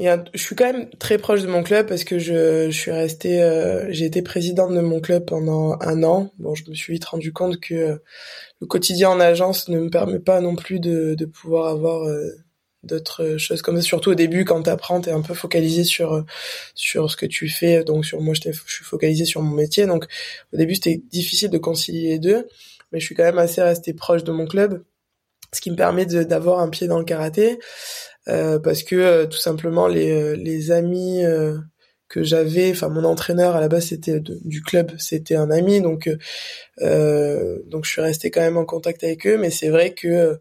[0.00, 3.86] je suis quand même très proche de mon club parce que je, suis restée, euh,
[3.90, 6.32] j'ai été présidente de mon club pendant un an.
[6.38, 7.96] Bon, je me suis vite rendu compte que euh,
[8.60, 12.30] le quotidien en agence ne me permet pas non plus de, de pouvoir avoir euh,
[12.82, 13.82] d'autres choses comme ça.
[13.82, 16.24] Surtout au début, quand t'apprends, t'es un peu focalisé sur
[16.74, 17.84] sur ce que tu fais.
[17.84, 19.86] Donc sur moi, je suis focalisé sur mon métier.
[19.86, 20.06] Donc
[20.54, 22.48] au début, c'était difficile de concilier les deux,
[22.92, 24.82] mais je suis quand même assez resté proche de mon club,
[25.52, 27.58] ce qui me permet d'avoir un pied dans le karaté.
[28.28, 31.22] Euh, parce que euh, tout simplement les, euh, les amis
[32.08, 36.08] que j'avais, enfin mon entraîneur à la base c'était du club, c'était un ami, donc
[36.08, 40.40] donc je suis resté quand même en contact avec eux, mais c'est vrai que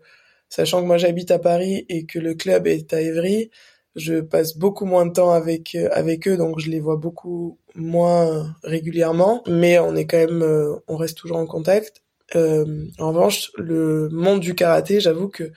[0.49, 3.51] sachant que moi j'habite à Paris et que le club est à Évry,
[3.95, 8.55] je passe beaucoup moins de temps avec avec eux, donc je les vois beaucoup moins
[8.63, 10.43] régulièrement, mais on est quand même,
[10.87, 12.01] on reste toujours en contact.
[12.33, 15.51] en revanche, le monde du karaté, j'avoue que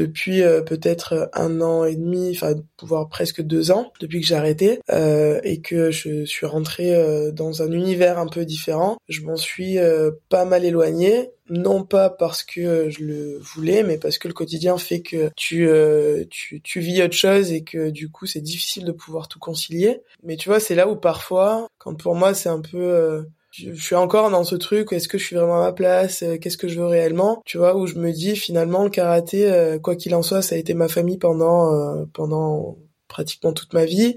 [0.00, 4.34] depuis euh, peut-être un an et demi, enfin voire presque deux ans depuis que j'ai
[4.34, 8.96] arrêté euh, et que je suis rentrée euh, dans un univers un peu différent.
[9.08, 9.78] Je m'en suis
[10.28, 14.78] pas mal éloignée, non pas parce que je le voulais, mais parce que le quotidien
[14.78, 15.68] fait que tu
[16.30, 20.00] tu, tu vis autre chose et que du coup c'est difficile de pouvoir tout concilier.
[20.22, 23.96] Mais tu vois, c'est là où parfois, quand pour moi c'est un peu je, suis
[23.96, 26.68] encore dans ce truc est-ce que je suis vraiment à ma place euh, qu'est-ce que
[26.68, 30.14] je veux réellement tu vois où je me dis finalement le karaté euh, quoi qu'il
[30.14, 32.78] en soit ça a été ma famille pendant euh, pendant
[33.08, 34.16] pratiquement toute ma vie.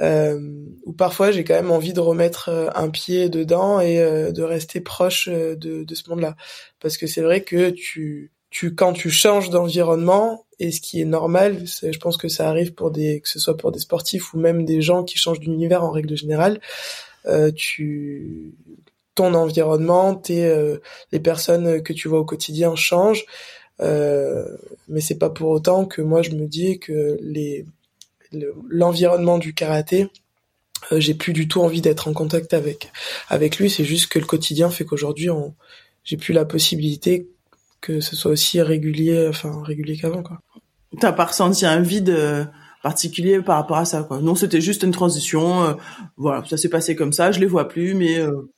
[0.00, 0.40] Euh,
[0.86, 5.28] où parfois j'ai quand même envie de remettre un pied dedans et de rester proche
[5.28, 5.54] de,
[5.84, 6.34] de ce monde-là.
[6.80, 11.06] Parce que c'est vrai que tu tu quand tu changes d'environnement et ce qui est
[11.06, 14.38] normal, je pense que ça arrive pour des que ce soit pour des sportifs ou
[14.38, 16.60] même des gens qui changent d'univers en règle générale,
[17.56, 18.54] tu
[19.14, 20.78] ton environnement, tes, euh,
[21.12, 23.24] les personnes que tu vois au quotidien changent,
[23.80, 24.46] euh,
[24.88, 27.66] mais c'est pas pour autant que moi je me dis que les
[28.70, 30.08] l'environnement du karaté,
[30.90, 32.90] euh, j'ai plus du tout envie d'être en contact avec
[33.28, 33.68] avec lui.
[33.68, 35.28] C'est juste que le quotidien fait qu'aujourd'hui,
[36.04, 37.28] j'ai plus la possibilité
[37.82, 40.40] que ce soit aussi régulier, enfin régulier qu'avant quoi.
[41.00, 42.48] T'as pas ressenti un vide
[42.82, 44.20] particulier par rapport à ça quoi.
[44.20, 45.74] Non, c'était juste une transition euh,
[46.16, 48.50] voilà, ça s'est passé comme ça, je les vois plus mais euh...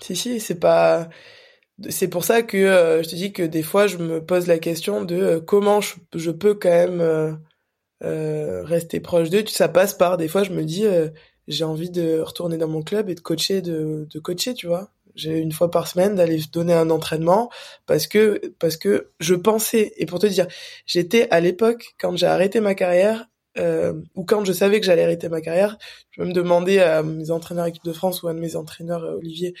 [0.00, 1.08] Si si, c'est pas
[1.88, 4.58] c'est pour ça que euh, je te dis que des fois je me pose la
[4.58, 7.38] question de euh, comment je, peux quand même
[8.00, 10.84] rester proche d'eux, ça passe par des fois je me dis
[11.48, 14.90] j'ai envie de retourner dans mon club et de coacher de, de coacher, tu vois
[15.16, 17.50] j'ai une fois par semaine d'aller donner un entraînement
[17.86, 20.46] parce que parce que je pensais et pour te dire
[20.84, 23.26] j'étais à l'époque quand j'ai arrêté ma carrière
[23.58, 25.78] euh, ou quand je savais que j'allais arrêter ma carrière,
[26.10, 29.04] je me demandais à mes entraîneurs équipe de France ou à un de mes entraîneurs
[29.04, 29.54] euh, Olivier.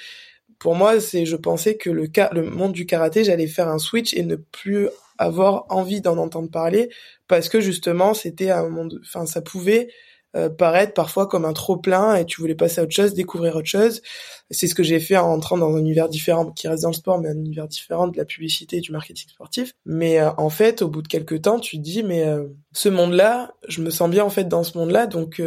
[0.58, 4.14] Pour moi, c'est je pensais que le le monde du karaté, j'allais faire un switch
[4.14, 4.88] et ne plus
[5.18, 6.90] avoir envie d'en entendre parler
[7.28, 9.88] parce que justement, c'était un monde enfin ça pouvait
[10.36, 13.56] euh, paraître parfois comme un trop plein et tu voulais passer à autre chose, découvrir
[13.56, 14.02] autre chose.
[14.50, 16.94] C'est ce que j'ai fait en entrant dans un univers différent qui reste dans le
[16.94, 19.74] sport, mais un univers différent de la publicité et du marketing sportif.
[19.84, 22.88] Mais euh, en fait, au bout de quelques temps, tu te dis mais euh, ce
[22.88, 25.40] monde-là, je me sens bien en fait dans ce monde-là, donc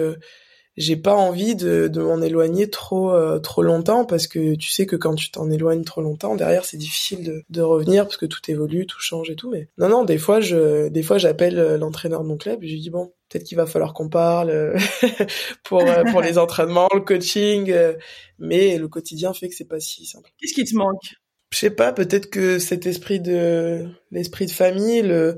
[0.79, 4.85] j'ai pas envie de, de m'en éloigner trop euh, trop longtemps parce que tu sais
[4.85, 8.25] que quand tu t'en éloignes trop longtemps derrière c'est difficile de, de revenir parce que
[8.25, 11.59] tout évolue tout change et tout mais non non des fois je des fois j'appelle
[11.59, 14.09] euh, l'entraîneur de mon club et je lui dis bon peut-être qu'il va falloir qu'on
[14.09, 14.77] parle euh,
[15.63, 17.73] pour pour les entraînements le coaching
[18.39, 20.30] mais le quotidien fait que c'est pas si simple.
[20.39, 21.01] Qu'est-ce qui te manque?
[21.51, 25.38] Je sais pas peut-être que cet esprit de l'esprit de famille le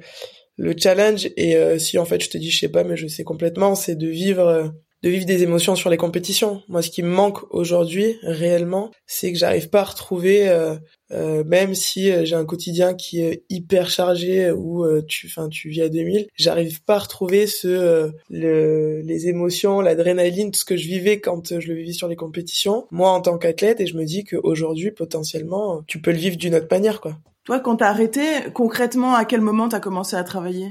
[0.57, 3.23] le challenge et si en fait je te dis je sais pas mais je sais
[3.23, 4.73] complètement c'est de vivre
[5.03, 6.61] de vivre des émotions sur les compétitions.
[6.67, 10.75] Moi, ce qui me manque aujourd'hui, réellement, c'est que j'arrive pas à retrouver, euh,
[11.11, 15.69] euh, même si euh, j'ai un quotidien qui est hyper chargé ou tu, enfin, tu
[15.69, 20.77] vis à 2000, j'arrive pas à retrouver ce, le, les émotions, l'adrénaline, tout ce que
[20.77, 22.85] je vivais quand je le vivais sur les compétitions.
[22.91, 26.55] Moi, en tant qu'athlète, et je me dis qu'aujourd'hui, potentiellement, tu peux le vivre d'une
[26.55, 27.17] autre manière, quoi.
[27.43, 28.21] Toi, quand t'as arrêté,
[28.53, 30.67] concrètement, à quel moment t'as commencé à travailler?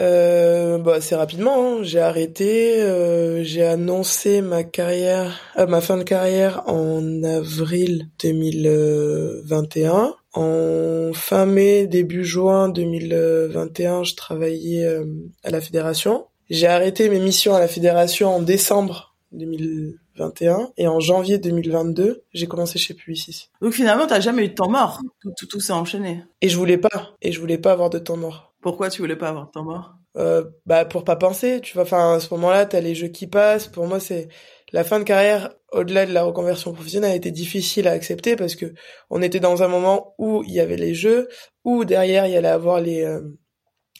[0.00, 1.78] Euh, bah, assez rapidement.
[1.78, 1.82] Hein.
[1.82, 10.14] J'ai arrêté, euh, j'ai annoncé ma carrière, euh, ma fin de carrière en avril 2021.
[10.32, 15.04] En fin mai, début juin 2021, je travaillais euh,
[15.44, 16.26] à la fédération.
[16.50, 22.46] J'ai arrêté mes missions à la fédération en décembre 2021 et en janvier 2022, j'ai
[22.46, 23.48] commencé chez Publicis.
[23.62, 25.00] Donc finalement, t'as jamais eu de temps mort.
[25.20, 26.24] Tout, tout, tout s'est enchaîné.
[26.40, 27.14] Et je voulais pas.
[27.22, 28.53] Et je voulais pas avoir de temps mort.
[28.64, 29.94] Pourquoi tu voulais pas avoir de temps mort?
[30.16, 31.82] Euh, Bah pour pas penser, tu vois.
[31.82, 33.68] Enfin à ce moment-là, t'as les jeux qui passent.
[33.68, 34.28] Pour moi, c'est
[34.72, 38.54] la fin de carrière au-delà de la reconversion professionnelle a été difficile à accepter parce
[38.56, 38.72] que
[39.10, 41.28] on était dans un moment où il y avait les jeux,
[41.64, 43.20] où derrière il y allait avoir les euh,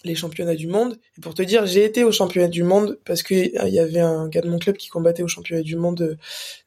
[0.02, 0.98] les championnats du monde.
[1.18, 3.78] Et pour te dire, j'ai été au championnat du monde parce que euh, il y
[3.80, 6.00] avait un gars de mon club qui combattait au championnat du monde.
[6.00, 6.16] Euh,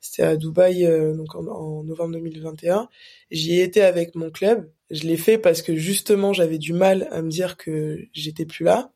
[0.01, 0.83] c'était à Dubaï,
[1.15, 2.89] donc en, en, novembre 2021.
[3.31, 7.07] J'y ai été avec mon club je l'ai fait parce que justement j'avais du mal
[7.11, 8.91] à me dire que j'étais plus là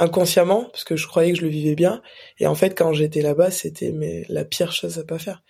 [0.00, 2.02] inconsciemment parce que je croyais que je le vivais bien.
[2.38, 5.42] Et en fait quand j'étais là-bas c'était mais la pire chose à pas faire.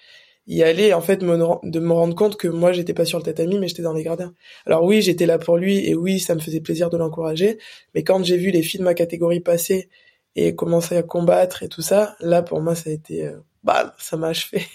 [0.46, 3.58] Y aller en fait de me rendre compte que moi j'étais pas sur le tatami
[3.58, 4.34] mais j'étais dans les gradins.
[4.66, 7.58] Alors oui j'étais là pour lui et oui ça me faisait plaisir de l'encourager.
[7.94, 9.88] Mais quand j'ai vu les filles de ma catégorie passer
[10.36, 13.30] et commencer à combattre et tout ça là pour moi ça a été
[13.62, 14.66] bah ça m'a achevé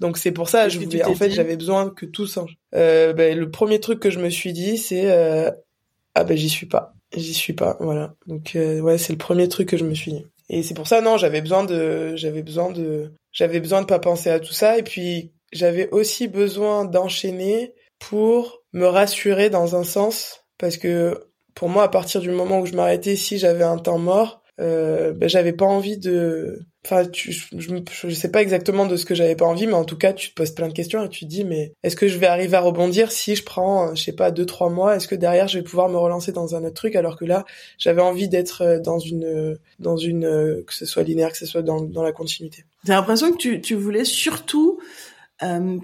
[0.00, 2.56] Donc c'est pour ça, je voulais, en fait, j'avais besoin que tout change.
[2.74, 5.50] Euh, ben, le premier truc que je me suis dit, c'est euh,
[6.14, 8.14] ah ben j'y suis pas, j'y suis pas, voilà.
[8.26, 10.26] Donc euh, ouais, c'est le premier truc que je me suis dit.
[10.48, 13.98] Et c'est pour ça, non, j'avais besoin de, j'avais besoin de, j'avais besoin de pas
[13.98, 14.78] penser à tout ça.
[14.78, 21.68] Et puis j'avais aussi besoin d'enchaîner pour me rassurer dans un sens, parce que pour
[21.68, 25.28] moi, à partir du moment où je m'arrêtais, si j'avais un temps mort, euh, ben,
[25.28, 29.44] j'avais pas envie de enfin je, je, sais pas exactement de ce que j'avais pas
[29.44, 31.44] envie mais en tout cas tu te poses plein de questions et tu te dis
[31.44, 34.30] mais est-ce que je vais arriver à rebondir si je prends euh, je sais pas
[34.30, 34.96] deux trois mois?
[34.96, 36.96] Est-ce que derrière je vais pouvoir me relancer dans un autre truc?
[36.96, 37.44] Alors que là
[37.78, 40.22] j'avais envie d'être euh, dans une euh, dans une
[40.66, 42.64] que ce soit linéaire que ce soit dans, dans la continuité.
[42.84, 44.80] J'ai l'impression que tu, tu voulais surtout
[45.42, 45.78] euh,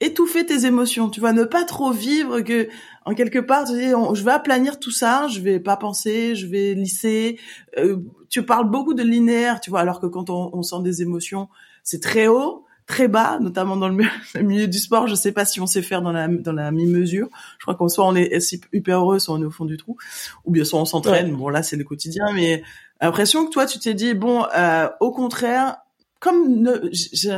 [0.00, 1.08] étouffer tes émotions.
[1.08, 2.68] Tu vois ne pas trop vivre que
[3.04, 6.46] en quelque part, tu dis, je vais aplanir tout ça, je vais pas penser, je
[6.46, 7.38] vais lisser.
[7.78, 7.96] Euh,
[8.32, 11.48] tu parles beaucoup de linéaire, tu vois, alors que quand on, on sent des émotions,
[11.84, 14.04] c'est très haut, très bas, notamment dans le
[14.42, 15.06] milieu du sport.
[15.06, 17.28] Je sais pas si on sait faire dans la dans la mi-mesure.
[17.58, 18.34] Je crois qu'on soit on est
[18.72, 19.98] hyper heureux, soit on est au fond du trou,
[20.46, 21.36] ou bien soit on s'entraîne.
[21.36, 22.62] Bon là, c'est le quotidien, mais
[23.02, 25.76] l'impression que toi, tu t'es dit, bon, euh, au contraire,
[26.18, 26.66] comme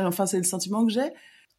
[0.05, 1.11] enfin c'est le sentiment que j'ai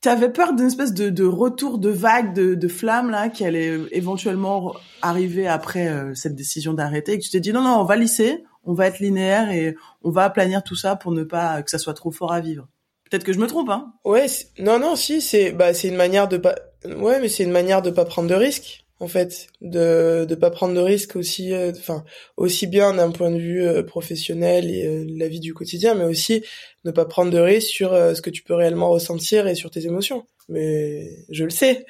[0.02, 3.44] tu avais peur d'une espèce de, de, retour de vague de, de flamme là qui
[3.44, 7.78] allait éventuellement arriver après euh, cette décision d'arrêter et que tu t'es dit non non
[7.80, 11.24] on va lisser, on va être linéaire et on va planir tout ça pour ne
[11.24, 12.68] pas que ça soit trop fort à vivre.
[13.08, 13.92] Peut-être que je me trompe hein.
[14.04, 14.26] Ouais,
[14.58, 17.80] non non si c'est bah c'est une manière de pas ouais mais c'est une manière
[17.80, 21.70] de pas prendre de risques en fait de de pas prendre de risques aussi euh,
[21.76, 22.04] enfin
[22.36, 26.04] aussi bien d'un point de vue euh, professionnel et euh, la vie du quotidien mais
[26.04, 26.44] aussi
[26.84, 29.86] ne pas prendre de risques sur ce que tu peux réellement ressentir et sur tes
[29.86, 31.84] émotions mais je le sais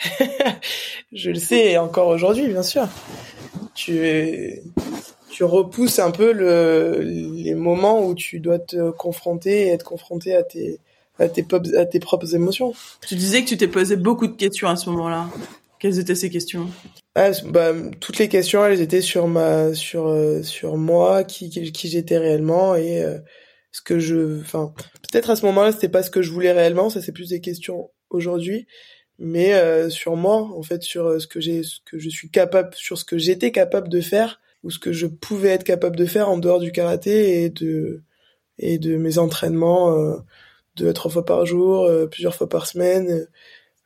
[1.12, 2.88] je le sais et encore aujourd'hui bien sûr
[3.74, 4.62] tu
[5.37, 10.34] tu repousses un peu le les moments où tu dois te confronter et être confronté
[10.34, 10.80] à tes
[11.18, 11.45] à tes,
[11.76, 12.72] à tes propres émotions.
[13.07, 15.28] Tu disais que tu t'es posé beaucoup de questions à ce moment-là.
[15.78, 16.70] Quelles étaient ces questions?
[17.14, 21.89] Ah, bah, toutes les questions, elles étaient sur ma, sur, euh, sur moi, qui, qui,
[21.91, 23.18] j'étais réellement et euh,
[23.72, 24.72] ce que je, enfin,
[25.03, 27.43] peut-être à ce moment-là, c'était pas ce que je voulais réellement, ça c'est plus des
[27.43, 28.66] questions aujourd'hui,
[29.18, 32.74] mais euh, sur moi, en fait, sur ce que j'ai, ce que je suis capable,
[32.74, 36.04] sur ce que j'étais capable de faire ou ce que je pouvais être capable de
[36.04, 38.02] faire en dehors du karaté et de,
[38.58, 40.16] et de mes entraînements,
[40.76, 43.26] deux trois fois par jour, plusieurs fois par semaine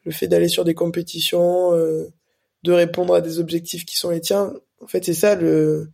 [0.05, 2.09] le fait d'aller sur des compétitions, euh,
[2.63, 4.53] de répondre à des objectifs qui sont les tiens.
[4.83, 5.91] En fait, c'est ça le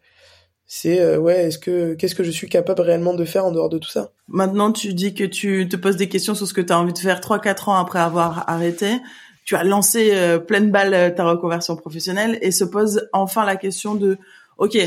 [0.68, 3.68] c'est euh, ouais, est-ce que qu'est-ce que je suis capable réellement de faire en dehors
[3.68, 4.10] de tout ça?
[4.28, 6.92] Maintenant, tu dis que tu te poses des questions sur ce que tu as envie
[6.92, 8.96] de faire 3 4 ans après avoir arrêté.
[9.44, 13.94] Tu as lancé euh, pleine balle ta reconversion professionnelle et se pose enfin la question
[13.94, 14.18] de
[14.58, 14.78] OK,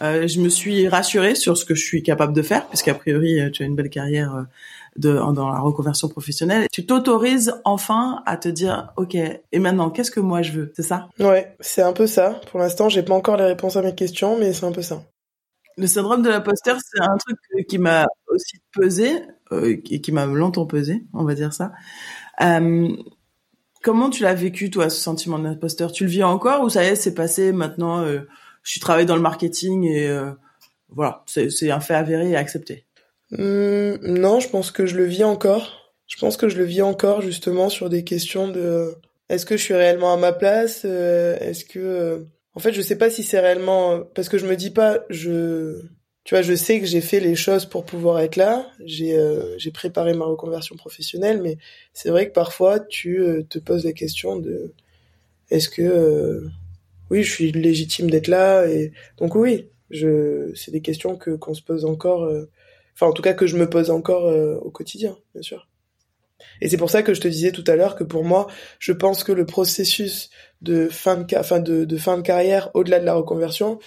[0.00, 3.62] je me suis rassurée sur ce que je suis capable de faire puisqu'a priori tu
[3.62, 4.46] as une belle carrière
[4.98, 10.10] de, dans la reconversion professionnelle, tu t'autorises enfin à te dire, ok, et maintenant, qu'est-ce
[10.10, 10.72] que moi je veux?
[10.74, 11.08] C'est ça?
[11.18, 12.40] Ouais, c'est un peu ça.
[12.50, 15.02] Pour l'instant, j'ai pas encore les réponses à mes questions, mais c'est un peu ça.
[15.76, 19.12] Le syndrome de l'imposteur, c'est un truc qui m'a aussi pesé
[19.52, 21.72] euh, et qui m'a longtemps pesé, on va dire ça.
[22.40, 22.88] Euh,
[23.84, 26.88] comment tu l'as vécu toi, ce sentiment d'imposteur Tu le vis encore ou ça y
[26.88, 28.04] est, c'est passé maintenant
[28.68, 30.30] euh, suis travaillé dans le marketing et euh,
[30.88, 32.84] voilà, c'est un fait avéré et accepté.
[33.30, 35.92] Mmh, non, je pense que je le vis encore.
[36.06, 38.94] Je pense que je le vis encore justement sur des questions de
[39.28, 43.08] est-ce que je suis réellement à ma place Est-ce que en fait, je sais pas
[43.08, 45.80] si c'est réellement parce que je me dis pas je
[46.24, 49.56] tu vois, je sais que j'ai fait les choses pour pouvoir être là, j'ai euh,
[49.58, 51.56] j'ai préparé ma reconversion professionnelle mais
[51.94, 54.74] c'est vrai que parfois tu euh, te poses la question de
[55.50, 56.48] est-ce que euh,
[57.10, 61.54] oui, je suis légitime d'être là et donc oui, je c'est des questions que qu'on
[61.54, 62.30] se pose encore
[62.94, 64.24] enfin en tout cas que je me pose encore
[64.62, 65.68] au quotidien, bien sûr.
[66.60, 68.46] Et c'est pour ça que je te disais tout à l'heure que pour moi,
[68.78, 70.30] je pense que le processus
[70.62, 73.78] de fin de, enfin de, de fin de carrière, au-delà de la reconversion,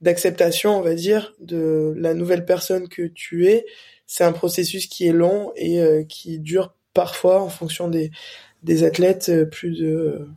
[0.00, 3.64] d'acceptation, on va dire, de la nouvelle personne que tu es,
[4.06, 8.10] c'est un processus qui est long et euh, qui dure parfois, en fonction des,
[8.62, 10.28] des athlètes, euh, plus de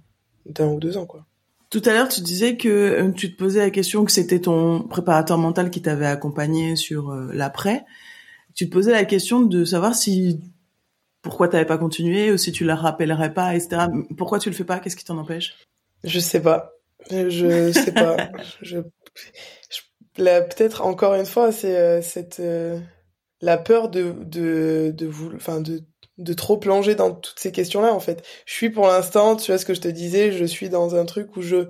[0.45, 1.25] d'un ou deux ans, quoi.
[1.70, 4.84] Tout à l'heure, tu disais que euh, tu te posais la question que c'était ton
[4.84, 7.86] préparateur mental qui t'avait accompagné sur l'après.
[8.55, 10.39] Tu te posais la question de savoir si
[11.22, 13.88] pourquoi t'avais pas continué ou si tu la rappellerais pas, etc.
[14.18, 14.80] Pourquoi tu le fais pas?
[14.80, 15.57] Qu'est-ce qui t'en empêche?
[16.03, 16.72] Je sais pas.
[17.11, 18.30] Je sais pas.
[18.61, 18.80] je,
[19.70, 19.82] je
[20.18, 22.80] peut-être encore une fois, c'est euh, cette euh,
[23.41, 25.83] la peur de de de vous, enfin de
[26.17, 28.23] de trop plonger dans toutes ces questions-là en fait.
[28.45, 31.05] Je suis pour l'instant, tu vois ce que je te disais, je suis dans un
[31.05, 31.67] truc où je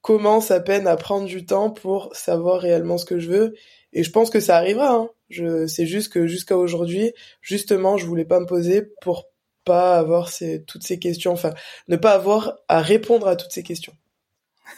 [0.00, 3.54] commence à peine à prendre du temps pour savoir réellement ce que je veux
[3.92, 4.92] et je pense que ça arrivera.
[4.92, 5.10] Hein.
[5.30, 9.28] Je, c'est juste que jusqu'à aujourd'hui, justement, je voulais pas me poser pour
[9.64, 11.54] pas avoir ces, toutes ces questions, enfin,
[11.88, 13.94] ne pas avoir à répondre à toutes ces questions.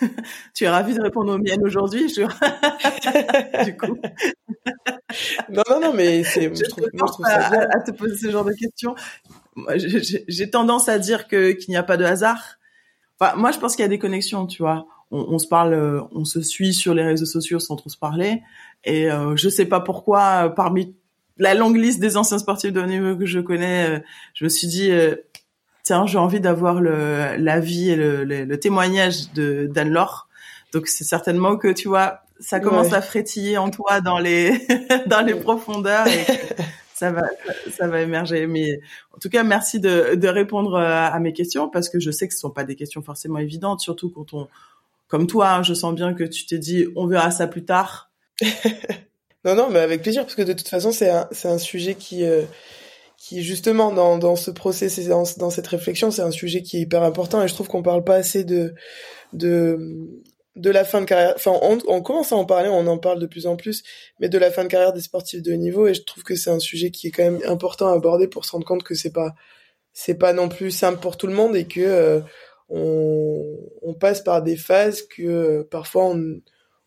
[0.54, 2.22] tu es ravi de répondre aux miennes aujourd'hui, je...
[3.64, 3.98] du coup.
[5.50, 6.88] non, non, non, mais c'est, je, trouve,
[7.24, 8.94] ça à, te poser ce genre de questions.
[9.76, 12.58] J'ai tendance à dire que qu'il n'y a pas de hasard.
[13.18, 14.86] Enfin, moi, je pense qu'il y a des connexions, tu vois.
[15.10, 15.74] On, on, se parle,
[16.12, 18.42] on se suit sur les réseaux sociaux sans trop se parler.
[18.84, 20.94] Et euh, je sais pas pourquoi, euh, parmi
[21.38, 24.00] la longue liste des anciens sportifs de haut niveau que je connais, euh,
[24.34, 25.16] je me suis dit, euh,
[25.86, 30.28] tiens, j'ai envie d'avoir le l'avis et le, le, témoignage de d'Anne Laure.
[30.72, 34.66] Donc c'est certainement que tu vois, ça commence à frétiller en toi dans les
[35.06, 36.24] dans les profondeurs et
[36.94, 37.22] ça va
[37.70, 38.48] ça va émerger.
[38.48, 38.80] Mais
[39.14, 42.34] en tout cas, merci de de répondre à mes questions parce que je sais que
[42.34, 44.48] ce sont pas des questions forcément évidentes, surtout quand on
[45.06, 48.10] comme toi, hein, je sens bien que tu t'es dit on verra ça plus tard
[49.44, 51.94] non, non, mais avec plaisir, parce que de toute façon, c'est un, c'est un sujet
[51.94, 52.42] qui, euh,
[53.18, 56.76] qui justement, dans, dans ce process et dans, dans cette réflexion, c'est un sujet qui
[56.76, 58.74] est hyper important, et je trouve qu'on parle pas assez de,
[59.32, 59.78] de,
[60.54, 61.32] de la fin de carrière.
[61.36, 63.82] Enfin, on, on, commence à en parler, on en parle de plus en plus,
[64.20, 66.36] mais de la fin de carrière des sportifs de haut niveau, et je trouve que
[66.36, 68.94] c'est un sujet qui est quand même important à aborder pour se rendre compte que
[68.94, 69.34] c'est pas,
[69.92, 72.20] c'est pas non plus simple pour tout le monde, et que euh,
[72.68, 76.40] on, on passe par des phases que euh, parfois on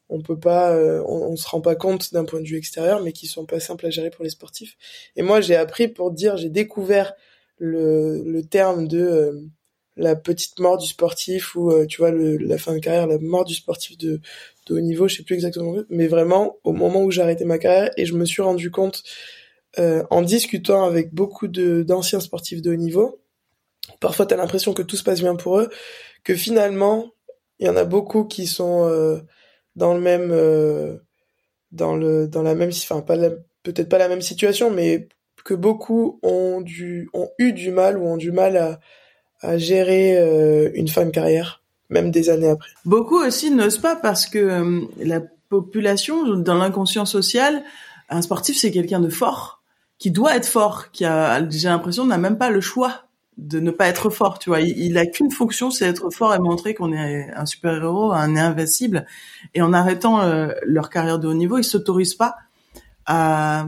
[0.10, 3.12] on peut pas, euh, on, se rend pas compte d'un point de vue extérieur, mais
[3.14, 4.76] qui sont pas simples à gérer pour les sportifs.
[5.16, 7.14] Et moi, j'ai appris pour dire, j'ai découvert
[7.58, 9.42] le, le terme de euh,
[9.96, 13.20] la petite mort du sportif ou euh, tu vois le, la fin de carrière, la
[13.20, 14.20] mort du sportif de,
[14.68, 17.60] de haut niveau, je sais plus exactement, mais vraiment au moment où j'ai arrêté ma
[17.60, 19.04] carrière et je me suis rendu compte
[19.78, 23.22] en discutant avec beaucoup de d'anciens sportifs de haut niveau,
[24.02, 25.70] parfois tu as l'impression que tout se passe bien pour eux,
[26.26, 27.12] que finalement
[27.60, 29.22] il y en a beaucoup qui sont
[29.76, 30.98] dans le même euh,
[31.72, 33.02] dans le dans la même enfin
[33.64, 35.08] peut-être pas la même situation mais
[35.44, 38.80] que beaucoup ont du ont eu du mal ou ont du mal à
[39.42, 42.70] à gérer euh, une fin de carrière même des années après.
[42.86, 47.64] Beaucoup aussi n'osent pas parce que euh, la population dans l'inconscient social
[48.10, 49.64] un sportif c'est quelqu'un de fort
[49.98, 53.09] qui doit être fort qui a j'ai l'impression n'a même pas le choix
[53.40, 54.60] de ne pas être fort, tu vois.
[54.60, 59.06] Il, a qu'une fonction, c'est être fort et montrer qu'on est un super-héros, un invincible.
[59.54, 62.36] Et en arrêtant euh, leur carrière de haut niveau, ils s'autorisent pas
[63.06, 63.66] à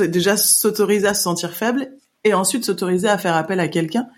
[0.00, 1.90] déjà s'autoriser à se sentir faible
[2.24, 4.08] et ensuite s'autoriser à faire appel à quelqu'un.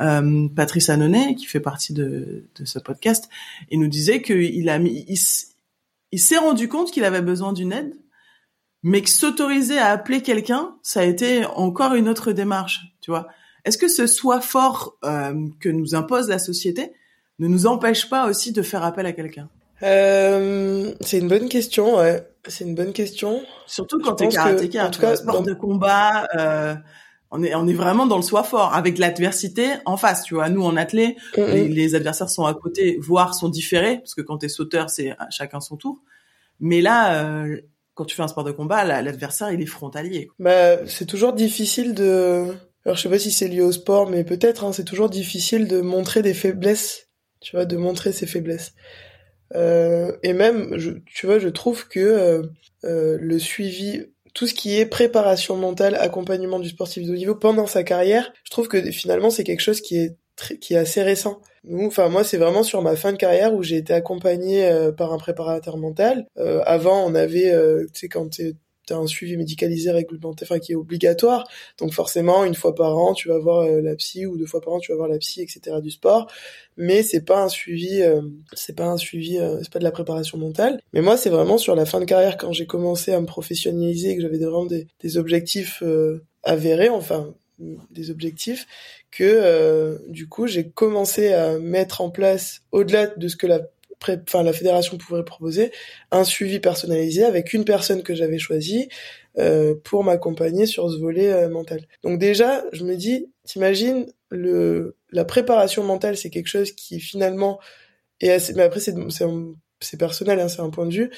[0.00, 3.28] Euh, Patrice Annonay, qui fait partie de, de ce podcast,
[3.70, 5.04] il nous disait qu'il a mis,
[6.12, 7.94] il s'est rendu compte qu'il avait besoin d'une aide,
[8.82, 13.28] mais que s'autoriser à appeler quelqu'un, ça a été encore une autre démarche, tu vois.
[13.64, 16.92] Est-ce que ce soi fort euh, que nous impose la société
[17.38, 19.48] ne nous empêche pas aussi de faire appel à quelqu'un?
[19.82, 22.26] Euh, C'est une bonne question, ouais.
[22.46, 23.42] C'est une bonne question.
[23.66, 26.26] Surtout quand t'es karatéka, en tout cas, sport de combat.
[26.36, 26.74] Euh,
[27.30, 30.48] on est on est vraiment dans le soi fort avec l'adversité en face tu vois
[30.50, 34.48] nous en athlète les, adversaires sont à côté voire sont différés parce que quand t'es
[34.48, 36.00] sauteur c'est chacun son tour
[36.60, 37.44] mais là
[37.94, 40.30] quand tu fais un sport de combat, l'adversaire il est frontalier.
[40.38, 42.52] Bah, c'est toujours difficile de.
[42.84, 44.64] Alors je sais pas si c'est lié au sport, mais peut-être.
[44.64, 47.08] Hein, c'est toujours difficile de montrer des faiblesses.
[47.40, 48.72] Tu vois, de montrer ses faiblesses.
[49.54, 52.42] Euh, et même, je, tu vois, je trouve que euh,
[52.84, 57.34] euh, le suivi, tout ce qui est préparation mentale, accompagnement du sportif de haut niveau
[57.34, 60.16] pendant sa carrière, je trouve que finalement c'est quelque chose qui est
[60.60, 61.40] qui est assez récent.
[61.72, 65.12] Enfin moi c'est vraiment sur ma fin de carrière où j'ai été accompagné euh, par
[65.12, 66.26] un préparateur mental.
[66.38, 67.52] Euh, avant on avait,
[67.92, 68.40] tu sais quand
[68.86, 71.48] t'as un suivi médicalisé réglementé, enfin qui est obligatoire.
[71.78, 74.60] Donc forcément, une fois par an, tu vas voir euh, la psy ou deux fois
[74.60, 75.76] par an, tu vas voir la psy, etc.
[75.82, 76.30] du sport.
[76.76, 78.20] Mais c'est pas un suivi, euh,
[78.52, 80.80] c'est pas un suivi, euh, c'est pas de la préparation mentale.
[80.92, 84.10] Mais moi, c'est vraiment sur la fin de carrière quand j'ai commencé à me professionnaliser
[84.10, 85.82] et que j'avais vraiment des, des objectifs
[86.42, 88.66] avérés, enfin des objectifs
[89.12, 93.60] que du coup j'ai commencé à mettre en place au-delà de ce que la
[94.26, 95.72] enfin la fédération pourrait proposer
[96.10, 98.88] un suivi personnalisé avec une personne que j'avais choisie
[99.38, 101.86] euh, pour m'accompagner sur ce volet euh, mental.
[102.02, 107.58] Donc déjà, je me dis, t'imagines le la préparation mentale, c'est quelque chose qui finalement
[108.20, 108.94] est assez, mais après c'est
[109.80, 111.10] c'est personnel, hein, c'est un point de vue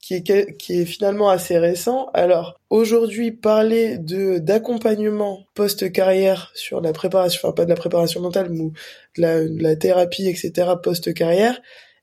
[0.00, 2.08] qui est qui est finalement assez récent.
[2.14, 8.20] Alors aujourd'hui, parler de d'accompagnement post carrière sur la préparation, enfin pas de la préparation
[8.20, 8.70] mentale, mais
[9.16, 10.68] de la, de la thérapie, etc.
[10.82, 11.60] post carrière,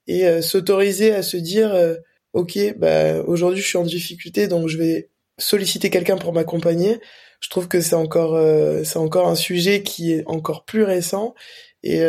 [0.08, 1.96] et euh, s'autoriser à se dire euh,
[2.34, 7.00] ok bah aujourd'hui je suis en difficulté donc je vais solliciter quelqu'un pour m'accompagner.
[7.40, 11.36] Je trouve que c'est encore euh, c'est encore un sujet qui est encore plus récent
[11.84, 12.02] et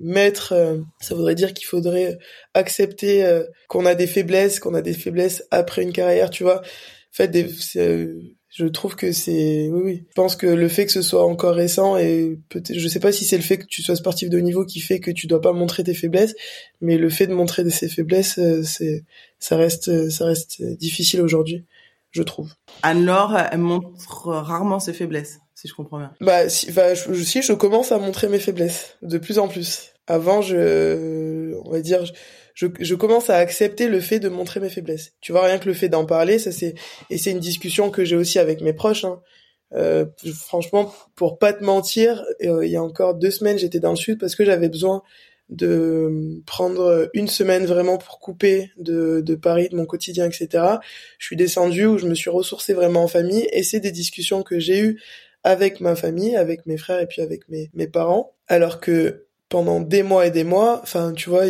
[0.00, 2.18] mettre ça voudrait dire qu'il faudrait
[2.52, 6.62] accepter qu'on a des faiblesses qu'on a des faiblesses après une carrière tu vois.
[7.12, 7.46] Fait des
[8.54, 10.04] je trouve que c'est oui oui.
[10.10, 13.10] Je pense que le fait que ce soit encore récent et peut-être je sais pas
[13.10, 15.26] si c'est le fait que tu sois sportif de haut niveau qui fait que tu
[15.26, 16.34] dois pas montrer tes faiblesses
[16.80, 19.04] mais le fait de montrer ses faiblesses euh, c'est
[19.38, 21.64] ça reste ça reste difficile aujourd'hui
[22.10, 22.52] je trouve.
[22.82, 26.12] Anne-Laure elle montre rarement ses faiblesses si je comprends bien.
[26.20, 29.92] Bah si bah, je, si je commence à montrer mes faiblesses de plus en plus.
[30.06, 32.12] Avant je on va dire je,
[32.54, 35.12] je, commence à accepter le fait de montrer mes faiblesses.
[35.20, 36.74] Tu vois, rien que le fait d'en parler, ça c'est
[37.10, 39.04] et c'est une discussion que j'ai aussi avec mes proches.
[39.04, 39.20] Hein.
[39.74, 43.90] Euh, franchement, pour pas te mentir, euh, il y a encore deux semaines, j'étais dans
[43.90, 45.02] le sud parce que j'avais besoin
[45.48, 50.64] de prendre une semaine vraiment pour couper de, de Paris, de mon quotidien, etc.
[51.18, 54.42] Je suis descendue où je me suis ressourcée vraiment en famille et c'est des discussions
[54.42, 55.00] que j'ai eues
[55.44, 58.34] avec ma famille, avec mes frères et puis avec mes, mes parents.
[58.46, 60.80] Alors que pendant des mois et des mois.
[60.82, 61.44] Enfin, tu vois,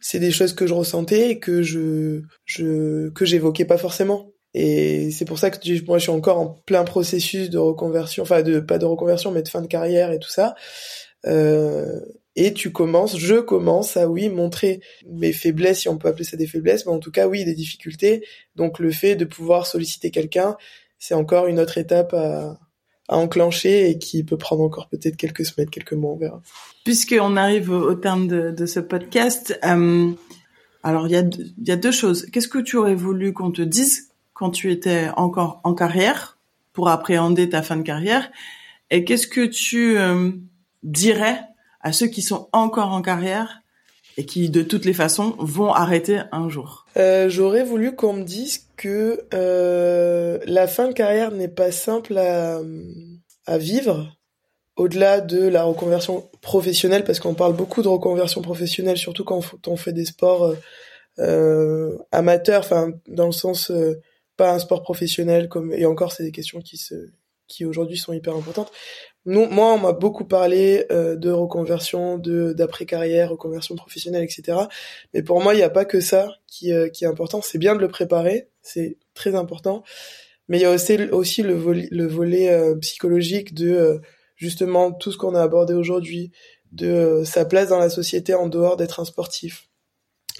[0.00, 4.30] c'est des choses que je ressentais et que je, je, que j'évoquais pas forcément.
[4.54, 8.42] Et c'est pour ça que moi, je suis encore en plein processus de reconversion, enfin,
[8.42, 10.54] de, pas de reconversion, mais de fin de carrière et tout ça.
[11.26, 11.98] Euh,
[12.36, 16.36] et tu commences, je commence à, oui, montrer mes faiblesses, si on peut appeler ça
[16.36, 18.24] des faiblesses, mais en tout cas, oui, des difficultés.
[18.54, 20.56] Donc, le fait de pouvoir solliciter quelqu'un,
[21.00, 22.60] c'est encore une autre étape à,
[23.10, 26.40] à enclencher et qui peut prendre encore peut-être quelques semaines, quelques mois, on verra.
[26.84, 30.12] Puisqu'on arrive au, terme de, ce podcast, euh,
[30.82, 31.24] alors il y a,
[31.64, 32.26] y a deux choses.
[32.32, 36.38] Qu'est-ce que tu aurais voulu qu'on te dise quand tu étais encore en carrière
[36.72, 38.30] pour appréhender ta fin de carrière?
[38.90, 40.30] Et qu'est-ce que tu euh,
[40.84, 41.40] dirais
[41.80, 43.59] à ceux qui sont encore en carrière
[44.16, 48.24] et qui de toutes les façons vont arrêter un jour euh, J'aurais voulu qu'on me
[48.24, 52.60] dise que euh, la fin de carrière n'est pas simple à,
[53.46, 54.16] à vivre
[54.80, 59.76] au-delà de la reconversion professionnelle, parce qu'on parle beaucoup de reconversion professionnelle, surtout quand on
[59.76, 60.56] fait des sports euh,
[61.18, 64.00] euh amateurs, enfin dans le sens euh,
[64.38, 66.94] pas un sport professionnel comme et encore c'est des questions qui se
[67.46, 68.72] qui aujourd'hui sont hyper importantes.
[69.26, 74.58] Nous, moi, on m'a beaucoup parlé euh, de reconversion, de d'après carrière, reconversion professionnelle, etc.
[75.12, 77.42] Mais pour moi, il n'y a pas que ça qui, euh, qui est important.
[77.42, 79.82] C'est bien de le préparer, c'est très important.
[80.48, 84.00] Mais il y a aussi, aussi le, volet, le volet euh, psychologique de
[84.36, 86.32] justement tout ce qu'on a abordé aujourd'hui,
[86.72, 89.68] de sa place dans la société en dehors d'être un sportif,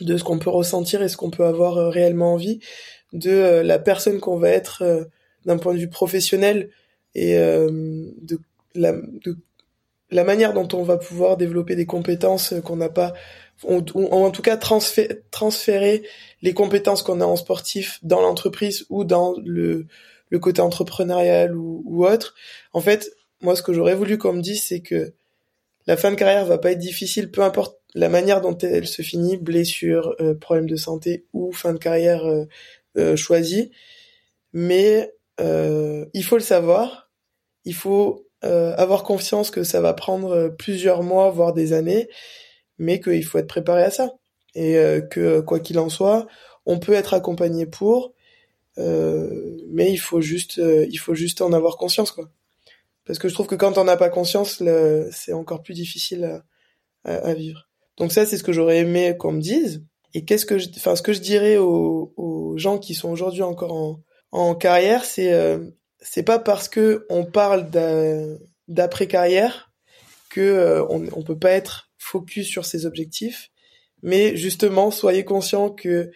[0.00, 2.60] de ce qu'on peut ressentir et ce qu'on peut avoir réellement envie,
[3.12, 5.06] de la personne qu'on va être
[5.44, 6.70] d'un point de vue professionnel
[7.14, 8.38] et de
[8.74, 9.36] la, de,
[10.10, 13.12] la manière dont on va pouvoir développer des compétences qu'on n'a pas,
[13.64, 16.02] ou, en tout cas transférer, transférer
[16.42, 19.86] les compétences qu'on a en sportif dans l'entreprise ou dans le,
[20.30, 22.34] le côté entrepreneurial ou, ou autre.
[22.72, 23.10] En fait,
[23.40, 25.14] moi, ce que j'aurais voulu qu'on me dise, c'est que
[25.86, 29.02] la fin de carrière va pas être difficile, peu importe la manière dont elle se
[29.02, 32.44] finit, blessure, euh, problème de santé ou fin de carrière euh,
[32.96, 33.70] euh choisie.
[34.52, 37.10] Mais euh, il faut le savoir,
[37.64, 42.08] il faut euh, avoir confiance que ça va prendre euh, plusieurs mois, voire des années,
[42.78, 44.14] mais qu'il faut être préparé à ça.
[44.54, 46.26] Et euh, que quoi qu'il en soit,
[46.64, 48.14] on peut être accompagné pour.
[48.76, 52.30] mais il faut juste, il faut juste en avoir conscience, quoi.
[53.04, 54.62] Parce que je trouve que quand on n'a pas conscience,
[55.12, 56.42] c'est encore plus difficile
[57.04, 57.68] à, à, vivre.
[57.98, 59.84] Donc ça, c'est ce que j'aurais aimé qu'on me dise.
[60.14, 63.42] Et qu'est-ce que, je, enfin, ce que je dirais aux, aux gens qui sont aujourd'hui
[63.42, 64.00] encore en,
[64.32, 65.30] en carrière, c'est
[66.00, 67.68] c'est pas parce que on parle
[68.68, 69.72] d'après carrière
[70.30, 73.50] que euh, on, peut pas être focus sur ses objectifs,
[74.02, 76.10] mais justement soyez conscient que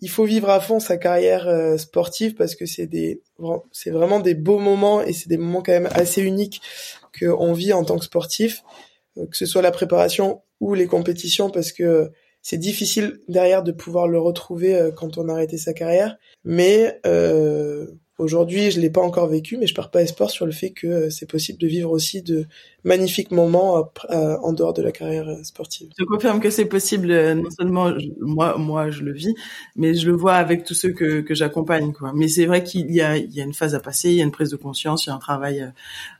[0.00, 3.22] il faut vivre à fond sa carrière euh, sportive parce que c'est des
[3.70, 6.60] c'est vraiment des beaux moments et c'est des moments quand même assez uniques
[7.12, 8.62] que on vit en tant que sportif,
[9.18, 12.10] euh, que ce soit la préparation ou les compétitions parce que
[12.42, 17.86] c'est difficile derrière de pouvoir le retrouver quand on a arrêté sa carrière, mais euh,
[18.20, 20.86] Aujourd'hui, je l'ai pas encore vécu, mais je perds pas espoir sur le fait que
[20.86, 22.46] euh, c'est possible de vivre aussi de
[22.84, 25.88] magnifiques moments en dehors de la carrière euh, sportive.
[25.98, 27.10] Je confirme que c'est possible.
[27.10, 27.90] Euh, non seulement
[28.20, 29.34] moi, moi, je le vis,
[29.74, 31.94] mais je le vois avec tous ceux que, que j'accompagne.
[31.94, 32.12] Quoi.
[32.14, 34.20] Mais c'est vrai qu'il y a, il y a une phase à passer, il y
[34.20, 35.72] a une prise de conscience, il y a un travail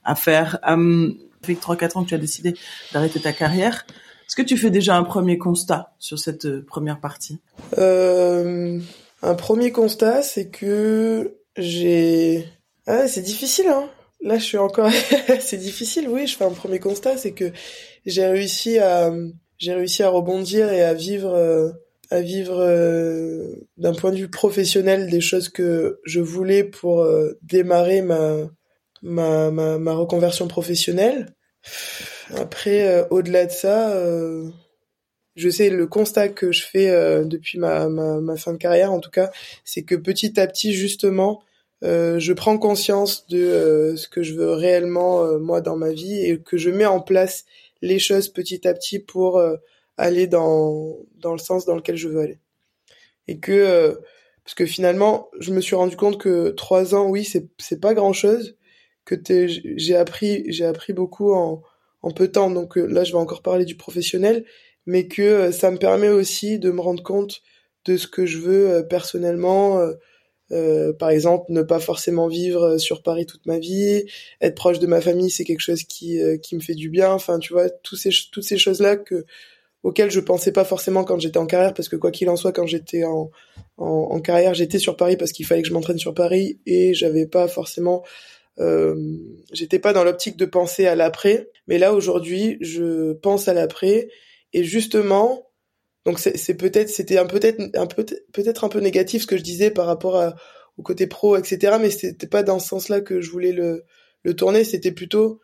[0.04, 0.58] à faire.
[0.66, 2.54] Um, avec 3-4 ans que tu as décidé
[2.92, 3.86] d'arrêter ta carrière.
[4.26, 7.40] Est-ce que tu fais déjà un premier constat sur cette première partie?
[7.78, 8.78] Euh,
[9.22, 12.46] Un premier constat, c'est que j'ai
[12.86, 13.88] ah, c'est difficile hein.
[14.22, 14.90] Là, je suis encore
[15.40, 16.08] c'est difficile.
[16.08, 17.52] Oui, je fais un premier constat, c'est que
[18.06, 19.12] j'ai réussi à
[19.58, 21.70] j'ai réussi à rebondir et à vivre euh,
[22.10, 27.38] à vivre euh, d'un point de vue professionnel des choses que je voulais pour euh,
[27.42, 28.36] démarrer ma,
[29.02, 31.34] ma, ma ma reconversion professionnelle.
[32.34, 33.94] Après au-delà de ça
[35.36, 38.92] je sais le constat que je fais euh, depuis ma, ma, ma, fin de carrière
[38.92, 39.30] en tout cas,
[39.64, 41.42] c'est que petit à petit justement,
[41.84, 46.20] euh, je prends conscience de euh, ce que je veux réellement moi dans ma vie
[46.24, 47.44] et que je mets en place
[47.82, 49.42] les choses petit à petit pour
[49.96, 52.38] aller dans dans le sens dans lequel je veux aller.
[53.28, 53.98] Et que
[54.44, 57.94] parce que finalement, je me suis rendu compte que trois ans, oui, c'est c'est pas
[57.94, 58.56] grand chose,
[59.04, 59.16] que
[59.76, 61.62] j'ai appris j'ai appris beaucoup en
[62.02, 62.50] en peu de temps.
[62.50, 64.44] Donc là, je vais encore parler du professionnel,
[64.90, 67.42] mais que euh, ça me permet aussi de me rendre compte
[67.84, 69.80] de ce que je veux euh, personnellement.
[70.50, 74.04] Euh, par exemple, ne pas forcément vivre sur Paris toute ma vie,
[74.40, 77.12] être proche de ma famille, c'est quelque chose qui qui me fait du bien.
[77.12, 79.24] Enfin, tu vois, tous ces toutes ces choses là que
[79.84, 82.52] auxquelles je pensais pas forcément quand j'étais en carrière, parce que quoi qu'il en soit,
[82.52, 83.30] quand j'étais en,
[83.78, 86.94] en, en, carrière, j'étais sur Paris parce qu'il fallait que je m'entraîne sur Paris et
[86.94, 88.02] j'avais pas forcément,
[88.58, 88.96] euh,
[89.52, 91.48] j'étais pas dans l'optique de penser à l'après.
[91.68, 94.08] Mais là aujourd'hui, je pense à l'après
[94.52, 95.50] et justement,
[96.06, 99.42] donc c'est peut-être c'était un peut-être un peu peut-être un peu négatif ce que je
[99.42, 100.34] disais par rapport à,
[100.76, 101.76] au côté pro, etc.
[101.80, 103.84] Mais c'était pas dans ce sens-là que je voulais le
[104.24, 104.64] le tourner.
[104.64, 105.40] C'était plutôt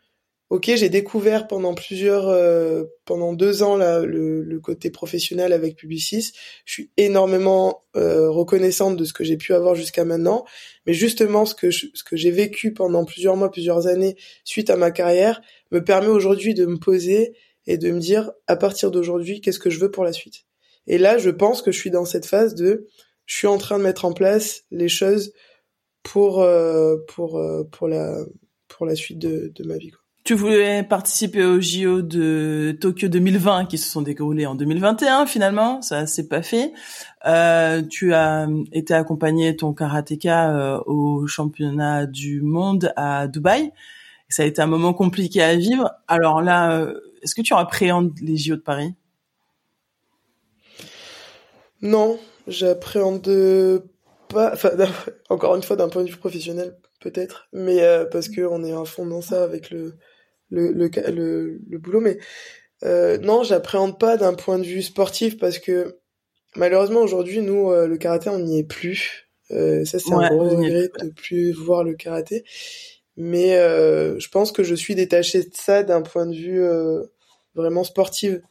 [0.51, 5.77] ok, j'ai découvert pendant plusieurs euh, pendant deux ans là le, le, côté professionnel avec
[5.77, 6.33] Publicis.
[6.65, 10.45] Je suis énormément euh, reconnaissante de ce que j'ai pu avoir jusqu'à maintenant.
[10.87, 14.71] Mais justement, ce que je, ce que j'ai vécu pendant plusieurs mois, plusieurs années suite
[14.71, 15.41] à ma carrière
[15.73, 17.35] me permet aujourd'hui de me poser
[17.67, 20.45] et de me dire à partir d'aujourd'hui qu'est-ce que je veux pour la suite.
[20.87, 22.87] Et là, je pense que je suis dans cette phase de
[23.27, 25.33] je suis en train de mettre en place les choses
[26.03, 28.25] pour euh, pour euh, pour la
[28.69, 29.91] pour la suite de, de ma vie.
[29.91, 30.01] Quoi.
[30.27, 35.81] Tu voulais participer aux JO de Tokyo 2020 qui se sont déroulés en 2021 finalement,
[35.83, 36.73] ça s'est pas fait.
[37.27, 43.71] Euh, tu as été accompagné ton karatéka euh, au championnat du monde à Dubaï.
[44.29, 45.93] Ça a été un moment compliqué à vivre.
[46.09, 48.95] Alors là, euh, est-ce que tu appréhendes les JO de Paris?
[51.83, 53.83] Non, j'appréhende
[54.29, 54.53] pas.
[54.53, 54.70] Enfin,
[55.29, 58.72] encore une fois, d'un point de vue professionnel, peut-être, mais euh, parce que on est
[58.72, 59.95] à fond dans ça avec le
[60.51, 61.99] le le, le, boulot.
[61.99, 62.18] Mais
[62.85, 65.99] euh, non, j'appréhende pas d'un point de vue sportif parce que
[66.55, 69.24] malheureusement aujourd'hui, nous, euh, le karaté, on n'y est plus.
[69.51, 72.45] Ça, c'est un gros regret de plus voir le karaté.
[73.16, 76.62] Mais je pense que je suis détaché de ça d'un point de vue
[77.57, 78.43] vraiment sportive.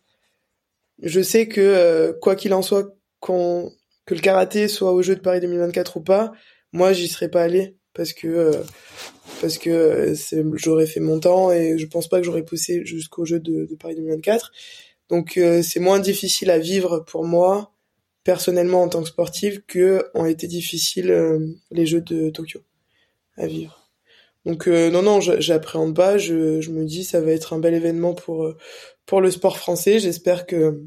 [1.01, 5.21] Je sais que euh, quoi qu'il en soit, que le karaté soit au jeu de
[5.21, 6.31] Paris 2024 ou pas,
[6.71, 8.63] moi j'y serais pas allé parce que euh,
[9.41, 13.25] parce que euh, j'aurais fait mon temps et je pense pas que j'aurais poussé jusqu'au
[13.25, 14.51] jeu de, de, Paris 2024.
[15.09, 17.71] Donc c'est moins difficile à vivre pour moi
[18.23, 22.61] personnellement en tant que sportive que ont été difficiles les jeux de Tokyo
[23.37, 23.84] à vivre.
[24.45, 26.17] Donc euh, non non, j'appréhende pas.
[26.17, 28.57] Je, je, me dis ça va être un bel événement pour euh,
[29.05, 29.99] pour le sport français.
[29.99, 30.83] J'espère que,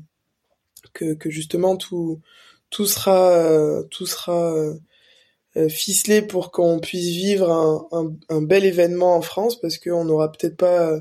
[0.93, 2.21] que, que justement tout
[2.71, 4.55] tout sera euh, tout sera
[5.69, 10.57] ficelé pour qu'on puisse vivre un, un, bel événement en France parce qu'on n'aura peut-être
[10.57, 10.93] pas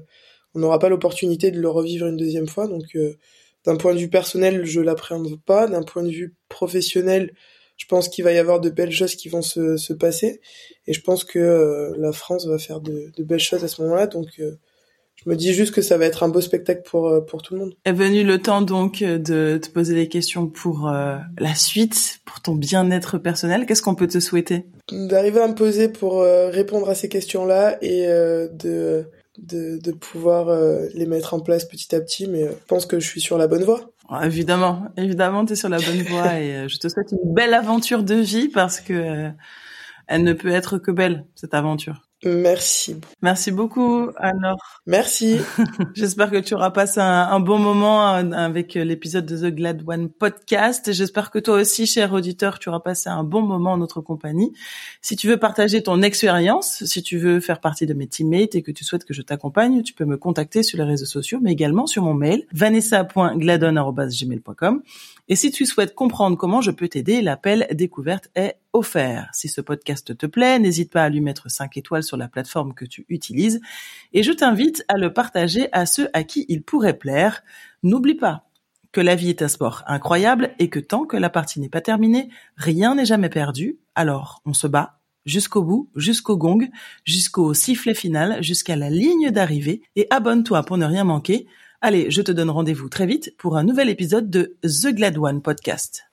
[0.55, 2.67] on n'aura pas l'opportunité de le revivre une deuxième fois.
[2.67, 2.97] Donc
[3.65, 5.67] d'un point de vue personnel, je l'appréhende pas.
[5.67, 7.33] D'un point de vue professionnel,
[7.77, 10.41] je pense qu'il va y avoir de belles choses qui vont se, se passer.
[10.87, 14.07] Et je pense que la France va faire de, de, belles choses à ce moment-là.
[14.07, 14.39] Donc,
[15.23, 17.55] je me dis juste que ça va être un beau spectacle pour euh, pour tout
[17.55, 17.73] le monde.
[17.85, 22.39] Est venu le temps donc de te poser des questions pour euh, la suite, pour
[22.41, 23.65] ton bien-être personnel.
[23.65, 24.65] Qu'est-ce qu'on peut te souhaiter?
[24.91, 29.05] D'arriver à me poser pour euh, répondre à ces questions-là et de,
[29.39, 30.55] de de pouvoir
[30.93, 32.27] les mettre en place petit à petit.
[32.27, 33.91] Mais je pense que je suis sur la bonne voie.
[34.09, 37.53] Ah, évidemment, évidemment, tu es sur la bonne voie et je te souhaite une belle
[37.53, 39.31] aventure de vie parce que
[40.07, 42.06] elle ne peut être que belle cette aventure.
[42.25, 42.95] Merci.
[43.21, 44.57] Merci beaucoup, alors.
[44.87, 45.37] Merci.
[45.93, 50.09] J'espère que tu auras passé un, bon moment euh, avec l'épisode de The Glad One
[50.09, 50.91] podcast.
[50.91, 54.51] J'espère que toi aussi, cher auditeur, tu auras passé un bon moment en notre compagnie.
[55.01, 58.63] Si tu veux partager ton expérience, si tu veux faire partie de mes teammates et
[58.63, 61.51] que tu souhaites que je t'accompagne, tu peux me contacter sur les réseaux sociaux, mais
[61.51, 64.81] également sur mon mail, vanessa.gladon.gmail.com.
[65.29, 69.29] Et si tu souhaites comprendre comment je peux t'aider, l'appel découverte est offert.
[69.33, 72.73] Si ce podcast te plaît, n'hésite pas à lui mettre 5 étoiles sur la plateforme
[72.73, 73.59] que tu utilises
[74.13, 77.43] et je t'invite à le partager à ceux à qui il pourrait plaire.
[77.83, 78.45] N'oublie pas
[78.93, 81.81] que la vie est un sport incroyable et que tant que la partie n'est pas
[81.81, 83.77] terminée, rien n'est jamais perdu.
[83.95, 86.69] Alors, on se bat jusqu'au bout, jusqu'au gong,
[87.03, 91.47] jusqu'au sifflet final, jusqu'à la ligne d'arrivée et abonne-toi pour ne rien manquer.
[91.79, 95.43] Allez, je te donne rendez-vous très vite pour un nouvel épisode de The Glad One
[95.43, 96.06] Podcast.